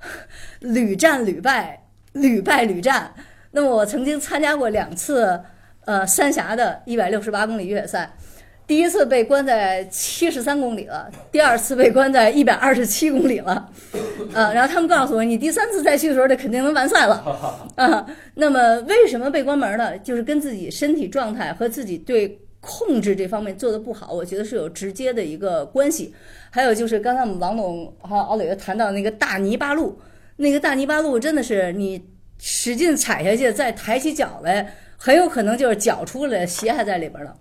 [0.62, 3.14] 屡战屡败，屡败屡战。
[3.50, 5.42] 那么我曾经参加过两次，
[5.86, 8.14] 呃，三峡的一百六十八公里越野赛，
[8.70, 13.68] 第一次被关在七十三公里了，第二次被关在一百二十七公里了，
[14.32, 17.16] 呃，然后他们告诉我，你第三次再去的时候，这肯定能完赛了，
[17.74, 18.06] 啊，
[18.36, 19.98] 那么为什么被关门呢？
[19.98, 26.14] 就是跟自己身体状态和自己对控制这方面做的不好，我觉得是有直接的一个关系。
[26.52, 30.00] 还有就是刚才我们王总还有奥磊谈到那个大泥巴路，
[30.36, 32.00] 那个大泥巴路真的是你。
[32.42, 37.36] 使劲踩下去，再抬起脚来，很有可能就是脚出来，鞋还在里边了。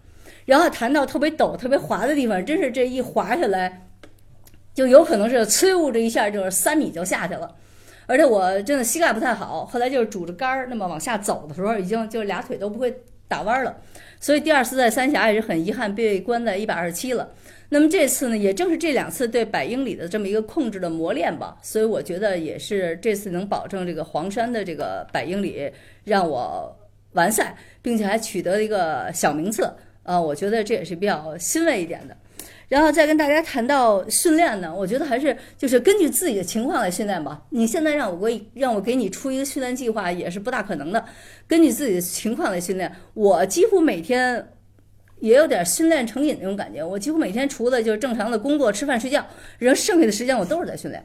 [0.48, 3.86] 然后谈到特别陡、特别滑的地方，真是这一滑下来，
[4.72, 7.54] 就有可能是呲溜这一下就是三米就下去了。
[8.06, 13.76] 而且我真的膝盖不太好，后来就是拄着杆儿那么往下走的时候，已经就俩腿都不会打弯了。
[14.20, 17.28] 所以第二次在三峡也是很遗憾被关在一百二十七了。
[17.68, 25.70] 那么这次呢，也正是这两次对百英里的这么一个控制的磨练吧，所以我觉得也是这次能保证这个黄山的这个百英里
[26.04, 26.74] 让我
[27.12, 29.70] 完赛，并且还取得了一个小名次，
[30.08, 32.16] 呃，我觉得这也是比较欣慰一点的。
[32.68, 37.42] 然后再跟大家谈到训练呢，我觉得还是就是根据自己的情况来训练吧。
[37.50, 41.04] 你现在让我给让我给你出一个训练计划也是不大可能的，
[41.46, 44.48] 根据自己的情况来训练，我几乎每天。
[45.20, 46.80] 也有点训练成瘾那种感觉。
[46.80, 49.26] 我几乎每天除了就是正常的工作、吃饭、睡觉，
[49.58, 51.04] 然后剩下的时间我都是在训练，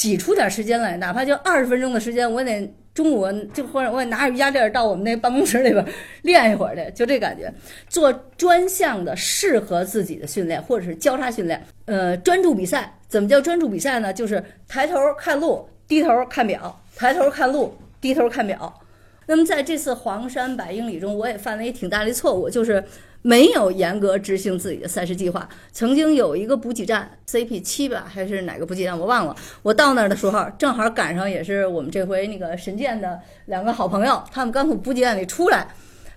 [0.00, 5.84] 挤出点时间来，哪怕就二十分钟的时间，我得中午就或者我得拿着瑜伽垫到我们那办公室里边
[6.22, 7.52] 练一会儿去，就这感觉。
[7.86, 11.62] 做专项的适合自己的训练，或者是交叉训练。
[11.84, 14.10] 呃，专注比赛，怎么叫专注比赛呢？
[14.10, 16.58] 就是抬头看路，低头看表；
[16.96, 18.80] 抬头看路，低头看表。
[19.26, 22.82] 那么在这次黄山百英里中，我也犯了一挺大的错误，就是。
[23.22, 25.48] 没有严格执行自己的赛事计划。
[25.72, 29.36] 曾经有一个补给站，CP 七吧，还是哪个补给站，我忘了。
[29.62, 35.66] 我到那儿的时候，正好赶上也是我们这回那个神剑的两个好朋友，他们刚从补给站里出来。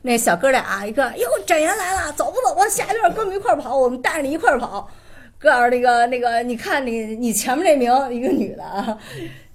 [0.05, 2.67] 那小哥俩一个，哟，展颜来了，走不走啊？
[2.69, 4.89] 下一段跟我们一块儿跑，我们带着你一块儿跑。
[5.39, 8.97] 告诉那个那个，你看你你前面这名一个女的啊。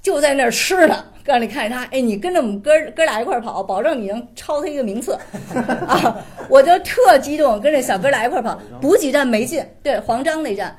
[0.01, 5.19] 就在那儿吃呢，告诉你看着他，哎，你跟着我们哥哥俩一块儿跑，保证你能超他一个名次
[5.87, 6.25] 啊！
[6.49, 8.59] 我就特激动，跟着小哥俩一块儿跑。
[8.81, 10.75] 补给站没进，对黄章那站，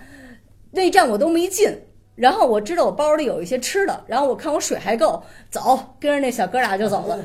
[0.72, 1.78] 那站我都没进。
[2.15, 7.17] 然后我知道我包里有一些吃的，然后我看我水还够，走，跟着那小哥俩就走了，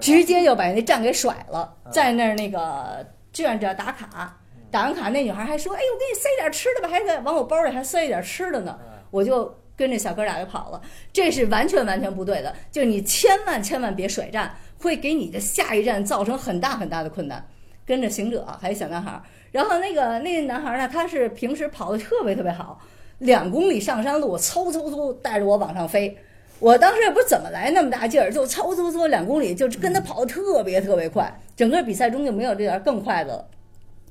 [0.00, 4.38] 直接就把那站给甩了，在那儿那个志愿者打卡，
[4.70, 8.78] 打完卡那女孩还说，哎，我给你塞点吃的吧，还得往我包里还塞一点吃的呢，
[9.10, 9.52] 我就。
[9.80, 12.54] 跟着小哥俩就跑了，这是完全完全不对的。
[12.70, 17.42] 就是你千万千万别甩站，会给你的下一站造成很大很大的困难。
[17.86, 19.18] 跟着行者还有小男孩，
[19.52, 22.78] 然后那个那个男孩呢，他是平时跑的特别特别好，
[23.20, 26.14] 两公里上山路，嗖嗖嗖带着我往上飞。
[26.58, 31.40] 我当时也不知怎么来那么大劲儿，就嗖嗖嗖两公里，就跟他跑的特别特别快。
[31.56, 33.48] 整个比赛中就没有这点更快的了，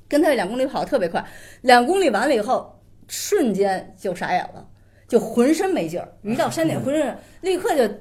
[0.08, 1.24] 跟他两公里跑的特别快。
[1.60, 4.66] 两公里完了以后，瞬间就傻眼了。
[5.10, 7.92] 就浑身没劲儿，一到山顶浑身立刻就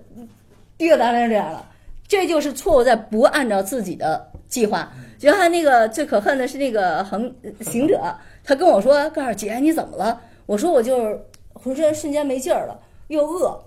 [0.78, 1.66] 跌到那这样了。
[2.08, 4.94] 这就是错误在不按照自己的计划。
[5.18, 8.00] 就他那个最可恨的是那个横行者，
[8.44, 11.20] 他跟我说：“告诉姐你怎么了？”我说：“我就是
[11.52, 13.60] 浑身瞬间没劲儿了，又饿，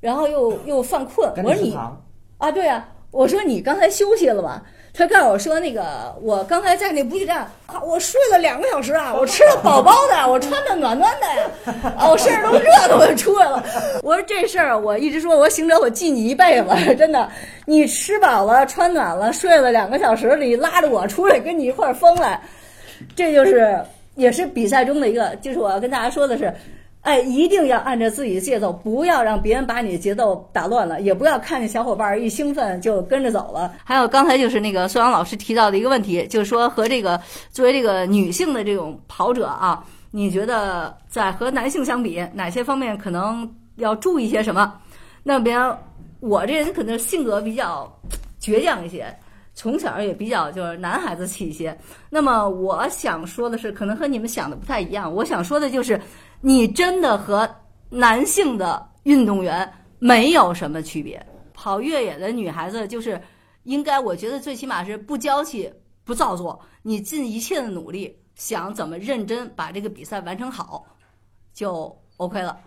[0.00, 1.76] 然后又又犯困。”我说：“你
[2.38, 4.64] 啊，对啊。”我说：“你刚才休息了吧？”
[4.96, 7.46] 他告诉我说：“那个，我刚才在那补给站，
[7.84, 13.62] 我睡了两个小时啊，我吃的饱饱的，我穿的暖暖的呀，啊，我身上都热的，我就出来了。
[14.02, 17.28] 我说这事儿，我一直说，我行者，我记你一辈子，真的。
[17.66, 22.40] 你吃饱了，穿暖了，睡了两个小时，你拉着我出来跟你一块疯来，
[23.14, 23.78] 这就是
[24.14, 26.50] 也是比赛中的一个，就是我要跟大家说的是。”
[27.06, 33.72] 哎，一定要按照自己的节奏，不要让别人把你的节奏打乱了，也不要看见小伙伴一兴奋就跟着走了。
[33.84, 37.20] 还有刚才就是那个苏阳老师提到的一个问题，就是说和这个
[37.52, 44.74] 作为这个女性的这种跑者啊，你觉得在和男性相比，哪些方面可能要注意些什么？
[45.22, 45.78] 那比方
[46.18, 47.88] 我这人可能性格比较
[48.40, 49.16] 倔强一些，
[49.54, 51.78] 从小也比较就是男孩子气一些。
[52.10, 55.14] 那么我想说的是，可能和你们想的不太一样。
[55.14, 56.00] 我想说的就是。
[56.40, 57.48] 你真的和
[57.88, 61.24] 男性的运动员没有什么区别。
[61.52, 63.20] 跑越野的女孩子就是
[63.62, 65.72] 应该，我觉得最起码是不娇气、
[66.04, 70.84] 不造作，你尽一切的努力，想怎么认真把这个比赛完成好，
[71.54, 72.58] 就 OK 了。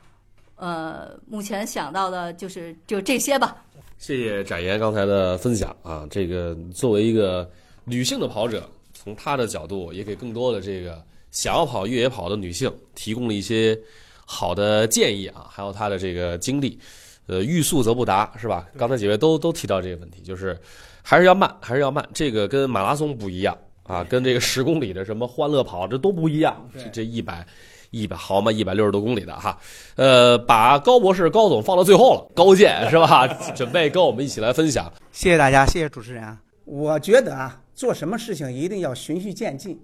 [0.56, 3.64] 呃，目前想到的就是就这些吧。
[3.98, 7.50] 谢谢展言刚才的分享啊，这个作为一个
[7.86, 11.02] 女性的跑者，从她的角度也给更多的这个
[11.32, 13.78] 想要跑越野跑的女性提供了一些
[14.26, 16.80] 好的建议啊，还有她的这个经历。
[17.28, 18.68] 呃，欲速则不达，是吧？
[18.76, 20.60] 刚才几位都都提到这个问题，就是
[21.04, 22.04] 还是要慢，还是要慢。
[22.12, 26.68] 这个跟马拉松不一样啊，跟这个十公里的什么欢乐跑这都不一样。
[26.74, 27.46] 这这一百
[27.92, 29.56] 一百毫嘛，一百六十多公里的哈，
[29.96, 33.28] 呃，把高博士高总放到最后了，高见是吧？
[33.56, 34.92] 准备跟我们一起来分享。
[35.12, 36.36] 谢谢大家，谢谢主持人啊。
[36.66, 39.80] 我觉得啊，做什么事情一定要循序渐进。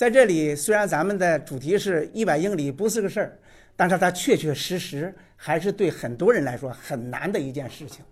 [0.00, 3.38] 在这里，虽然咱们的主题是一百英里不是个事儿，
[3.76, 5.14] 但是它确确实实。
[5.36, 8.02] 还是对很多人来说很难的一件事情，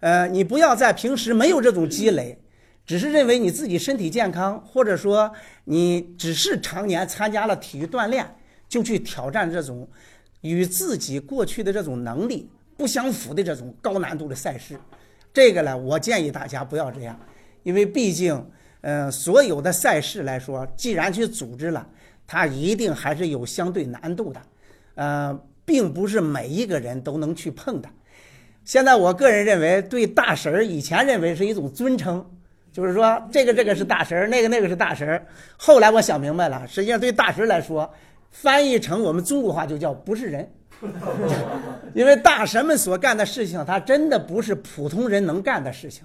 [0.00, 2.38] 呃，你不要在平时没有这种积累，
[2.86, 5.30] 只是认为你自己身体健康，或者说
[5.64, 8.26] 你只是常年参加了体育锻炼，
[8.66, 9.86] 就去挑战这种
[10.40, 14.78] 与自己过去的这种能力不相符的这种高难度的赛事。
[15.32, 17.18] 这个呢，我建议大家不要这样，
[17.64, 18.42] 因为毕竟，
[18.80, 21.86] 呃，所有的赛事来说，既然去组织了，
[22.26, 24.40] 它一定还是有相对难度的，
[24.94, 25.40] 呃。
[25.68, 27.88] 并不是每一个人都能去碰的。
[28.64, 32.24] 现在我个人认为，对大神儿以前认为是一种尊称，
[32.72, 35.26] 就是说这个这个是大神儿，那个那个是大神儿。
[35.58, 37.92] 后来我想明白了，实际上对大神来说，
[38.30, 40.50] 翻译成我们中国话就叫不是人，
[41.92, 46.02] 因为大神们所干的事情，他真的不是普通人能干的事情。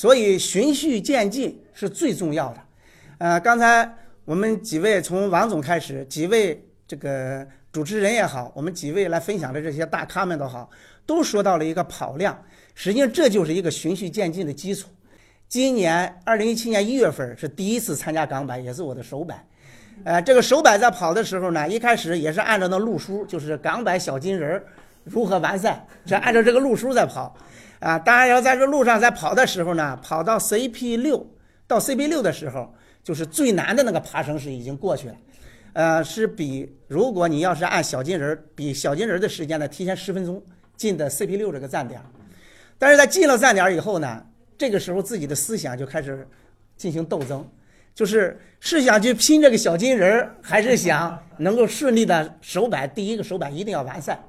[0.00, 2.60] 所以循序渐进是最重要的。
[3.18, 3.86] 呃，刚才
[4.24, 7.46] 我们几位从王总开始，几位这个。
[7.70, 10.68] 主持人也好，我们几位来分享的这些大咖们都好，
[11.06, 12.36] 都说到了一个跑量，
[12.74, 14.88] 实际上这就是一个循序渐进的基础。
[15.48, 19.46] 今年二零一七年一月份是第一次参加港百，也是我的首百。
[20.02, 24.60] 呃，这个首百在跑的时候呢，一开始也是按照那路书，就是港百小金人
[25.04, 27.36] 如何完赛，是按照这个路书在跑。
[27.80, 31.26] 啊，当然要在这路上在跑的时候呢，跑到 CP 六
[31.66, 32.72] 到 CP 六的时候，
[33.02, 35.16] 就是最难的那个爬升是已经过去了。
[35.72, 40.42] 呃，是比如果你要是按小金人儿，比小金人儿的时间呢提前十分钟
[40.76, 42.00] 进的 CP 六这个站点，
[42.76, 44.26] 但是在进了站点以后呢，
[44.58, 46.28] 这个时候自己的思想就开始
[46.76, 47.48] 进行斗争，
[47.94, 54.20] 就是是想去拼这个小金人儿，还是想能够顺利的手摆第一个手摆一定要完赛。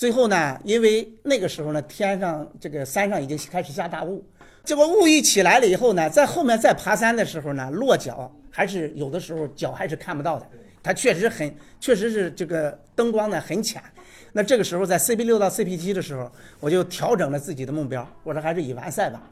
[0.00, 4.24] 最后呢，因为那个时候呢，天上这个山上已经开始下大雾，
[4.64, 10.46] 结果雾一起来了以后呢，在后面再爬山的时候呢，落脚还是有的时候脚还是看不到的。
[10.82, 13.82] 它确实很，确实是这个灯光呢很浅。
[14.32, 19.22] 那这个时候在 CP 六到 CP 七的时候，我就调整了自己的目标，我说还是以完赛吧。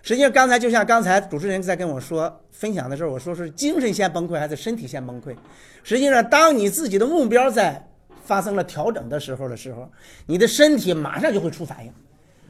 [0.00, 5.36] 实际上刚才就像刚才主持人在跟我说分享的时候，我说是精神先崩溃还是身体先崩溃？
[5.84, 7.86] 实际上，当你自己的目标在
[8.26, 9.90] 发生了调整的时候的时候，
[10.26, 11.92] 你的身体马上就会出反应。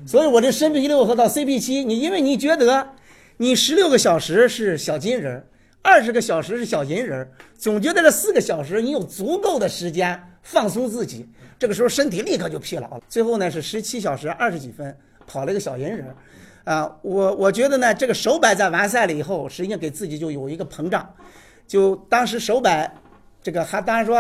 [0.07, 2.89] 所以我这深 P 六和到 CP 七，你因为你觉得
[3.37, 5.47] 你十六个小时是小金人。
[5.83, 11.25] 二十个小时是小银人，总觉得这四个小时你有足够的时间放松自己，
[11.61, 13.01] 这个时候身体立刻就疲劳了。
[13.09, 14.97] 最后呢是十七小时二十几分
[15.29, 16.13] 跑了一个小银人，
[16.65, 21.09] 啊，我我觉得呢这个手摆在完赛了以后，实际上给自己就有一个膨胀，
[21.69, 22.93] 就当时手摆
[23.41, 24.17] 这个还当然说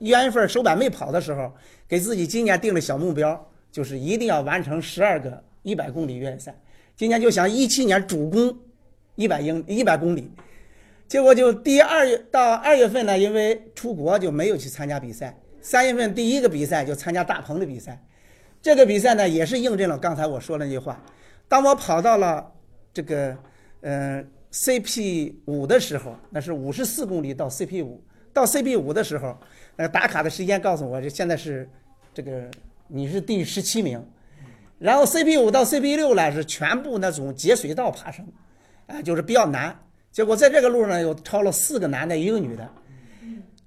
[0.00, 1.52] 一月份首板没跑的时候，
[1.86, 6.54] 给自己今年定了小目标就是一定要完成十二个一百公里越野赛，
[6.96, 8.58] 今年就想一七年主攻
[9.14, 10.32] 一百英一百公里。
[11.06, 15.38] 结果就第二月到二月份呢，因为出国就没有去参加比赛。
[15.60, 18.02] 三月份第一个比赛就参加大鹏的比赛，
[18.62, 20.98] 这个比赛呢也是印证了刚才我说那句话。
[21.46, 22.50] 当我跑到了
[22.94, 23.36] 这个
[23.82, 29.36] 嗯 CP 五的时候，那是五十四公里到 CP 五，到 CP 五的时候，
[29.76, 31.68] 那个打卡的时间告诉我，这现在是
[32.12, 32.42] 这个
[32.88, 34.02] 你是第十七名。
[34.78, 38.26] 然后 CP 五到 CP 六呢是全部那种截水道爬升，
[38.86, 39.78] 啊，就是比较难。
[40.10, 42.68] 结果在这个路上又超了四个男的，一个女的，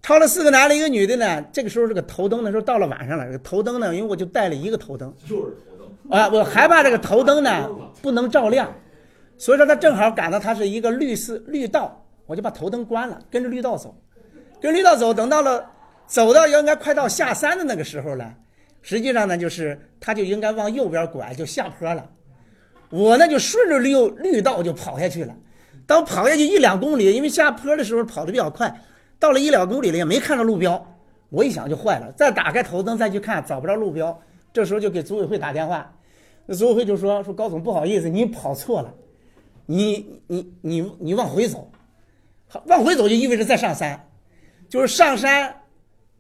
[0.02, 1.46] 超了四个男的，一个女的呢。
[1.54, 7.70] 这个时候这个头灯的时候到了晚上了，这个头灯呢，因为我就带了一个头灯，就是头灯啊，我害怕这个头灯呢
[8.02, 8.74] 不能照亮，
[9.38, 13.96] 所以说他正好赶到他是一个绿色绿道，我就把头灯关了，跟着绿道走，
[14.60, 15.70] 跟绿道走，等到了
[16.08, 18.36] 走到应该快到下山的那个时候了，
[18.82, 22.10] 实际上呢就是他就应该往右边拐就下坡了，
[22.90, 25.36] 我呢就顺着绿绿道就跑下去了。
[25.86, 28.74] 当跑下去一两公里，因为下坡的时候跑得比较快，
[29.20, 30.96] 到了一两公里了也没看着路标，
[31.30, 34.18] 我一想就坏了，再打开头灯再去看找不着路标，
[34.54, 35.94] 这时候就给组委会打电话，
[36.46, 38.94] 那组委会就说说高总不好意思，你跑错了，
[39.66, 41.70] 你你你你往回走，
[42.68, 44.08] 往回走就意味着再上山，
[44.70, 45.54] 就是上山，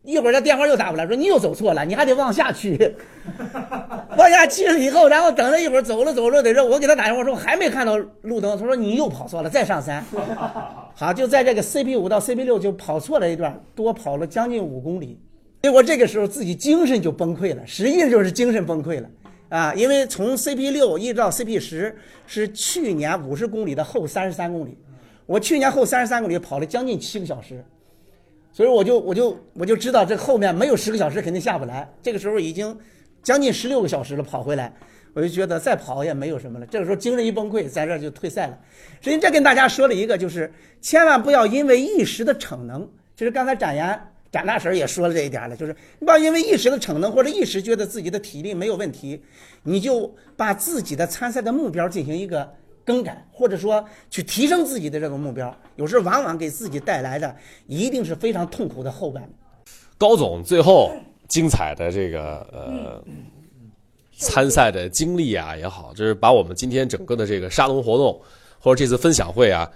[0.03, 2.95] 一会儿他电话又打过来，说你又走错了，你还得往下去，
[4.17, 10.03] 往下去了以后，然后等了一会儿，走了走了，得说我给他打电话说我还没看到路灯，他说你又跑错了，再上山。
[10.95, 15.19] 好，就在这个 CP 五到 CP 六就跑错了一段，多跑了将近五公里，
[15.63, 19.09] 结果这个时候自己精神就崩溃了，实际上就是精神崩溃了
[19.47, 19.73] 啊！
[19.73, 21.95] 因为从 CP 六一直到 CP 十
[22.27, 24.77] 是去年五十公里的后三十三公里，
[25.25, 27.63] 我去年后三十三公里跑了将近七个小时，
[28.53, 32.77] 所以我就我就我就知道这后面没有十个小时肯定下不来，这个时候已经
[33.21, 34.73] 将近十六个小时了跑回来。
[35.15, 38.57] 我就觉得再跑也没有什么了，这个时候精神一崩溃，在这就退赛了。
[38.99, 40.51] 所以这跟大家说了一个，就是
[40.81, 49.23] 千万不要因为一时的逞能，就是刚才展言展大婶也说了这一点了，就是你不要因为一时的逞能或者一时觉得自己的体力没有问题，
[49.61, 52.51] 你就把自己的参赛的目标进行一个
[52.85, 57.35] 更改，或者说去提升自己的这个目标，有时候往往给自己带来的
[57.67, 59.27] 一定是非常痛苦的后半。
[59.97, 60.91] 高总最后
[61.27, 63.03] 精彩的这个呃。
[64.15, 68.21] 参赛的经历啊也好，就是把我们今天整个的这个沙龙活动，
[68.59, 69.69] 或者这次分享会啊，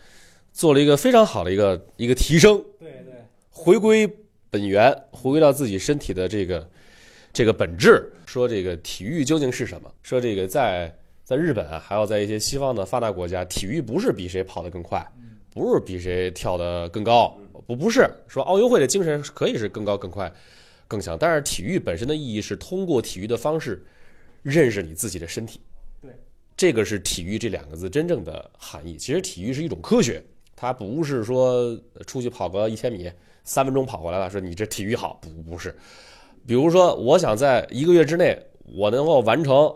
[0.53, 2.63] 做了一个非常好的一个一个提升。
[2.79, 4.07] 对对，回归
[4.51, 6.69] 本源，回归到自己身体的这个
[7.33, 8.09] 这个本质。
[8.27, 9.91] 说这个体育究竟是什么？
[10.03, 10.95] 说这个在
[11.27, 15.05] 在日本啊，还有在一些西方的发达国家，体育不是比谁跑得更快，
[15.53, 20.31] 不是比谁跳得更高，不不是说奥运会的精神可以是更高更快
[20.87, 23.85] 更强，但是体育本身的意义是通过体育的方式。
[24.43, 25.59] 认识你自己的身体，
[26.01, 26.09] 对，
[26.55, 28.95] 这个是体育这两个字真正的含义。
[28.95, 30.23] 其实体育是一种科学，
[30.55, 33.11] 它不是说出去跑个一千米，
[33.43, 35.75] 三分钟跑回来了，说你这体育好，不不是。
[36.45, 38.41] 比如说，我想在一个月之内，
[38.73, 39.75] 我能够完成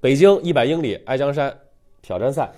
[0.00, 1.54] 北京一百英里爱江山
[2.00, 2.50] 挑战赛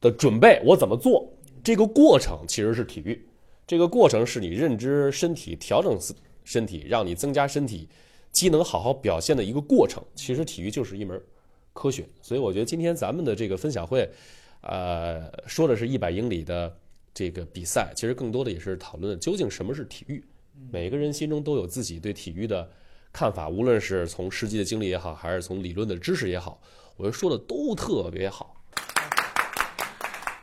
[0.00, 1.32] 的准备，我怎么做？
[1.62, 3.24] 这个过程其实是体育，
[3.64, 5.96] 这个过程是你认知身体、调整
[6.42, 7.88] 身体，让你增加身体。
[8.30, 11.20] 机能好好表现的一个过程，其实体育就是一门
[11.72, 14.08] 科学，所以我觉得今天咱们的这个分享会，
[14.60, 16.76] 呃，说的是一百英里的
[17.14, 20.22] 这个比赛，其实更多的也是讨论究竟什么是体育。
[20.70, 22.68] 每个人心中都有自己对体育的
[23.12, 26.60] 看法，无论是从实际的经历也好，还是从理论的知识也好，
[26.98, 28.54] 我觉得说的都特别好。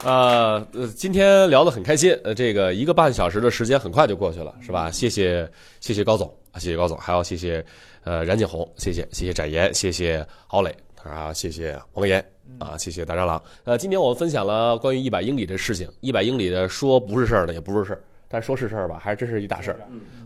[0.03, 4.89] 呃呃，今天聊得很开心，呃，这个一个半小时的时间很快就过去了，是吧？
[4.89, 5.49] 谢谢
[5.81, 6.33] 谢谢高总。
[6.55, 7.63] 谢谢高总，还要谢谢，
[8.05, 12.23] 呃，冉景红，谢谢谢谢展言，谢谢郝磊，啊，谢谢王岩，
[12.59, 13.41] 啊，谢谢大蟑螂。
[13.65, 19.79] 呃，今天我们分享了关于一百英里的事情，一百英里的说不是事儿的也不是事儿，但说是事儿吧，还真是一大事儿。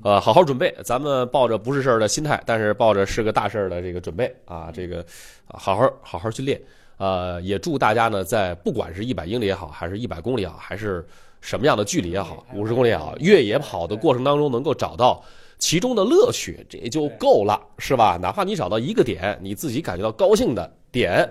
[0.04, 5.06] 呃，好好准备，咱们抱着不是事儿的心态，但是抱着是个大事儿的这个准备啊，这个
[5.48, 6.60] 好好好好去练。
[6.98, 11.06] 呃，也祝大家呢，在不管是一百英里也好，还是一百公里也好，还是
[11.42, 15.24] 什么样的距离也好，五十公里也好，越野跑的过程当中能够找到。
[15.58, 18.18] 其中的乐趣，这就够了，是吧？
[18.22, 21.30] 哪怕你找到一个点，你自己感觉到高兴的点，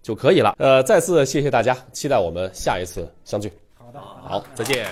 [0.00, 0.54] 就可以了。
[0.60, 3.50] 呃，再次谢谢大家，期待我们下一次相聚。
[3.76, 4.86] 好的，好，再见。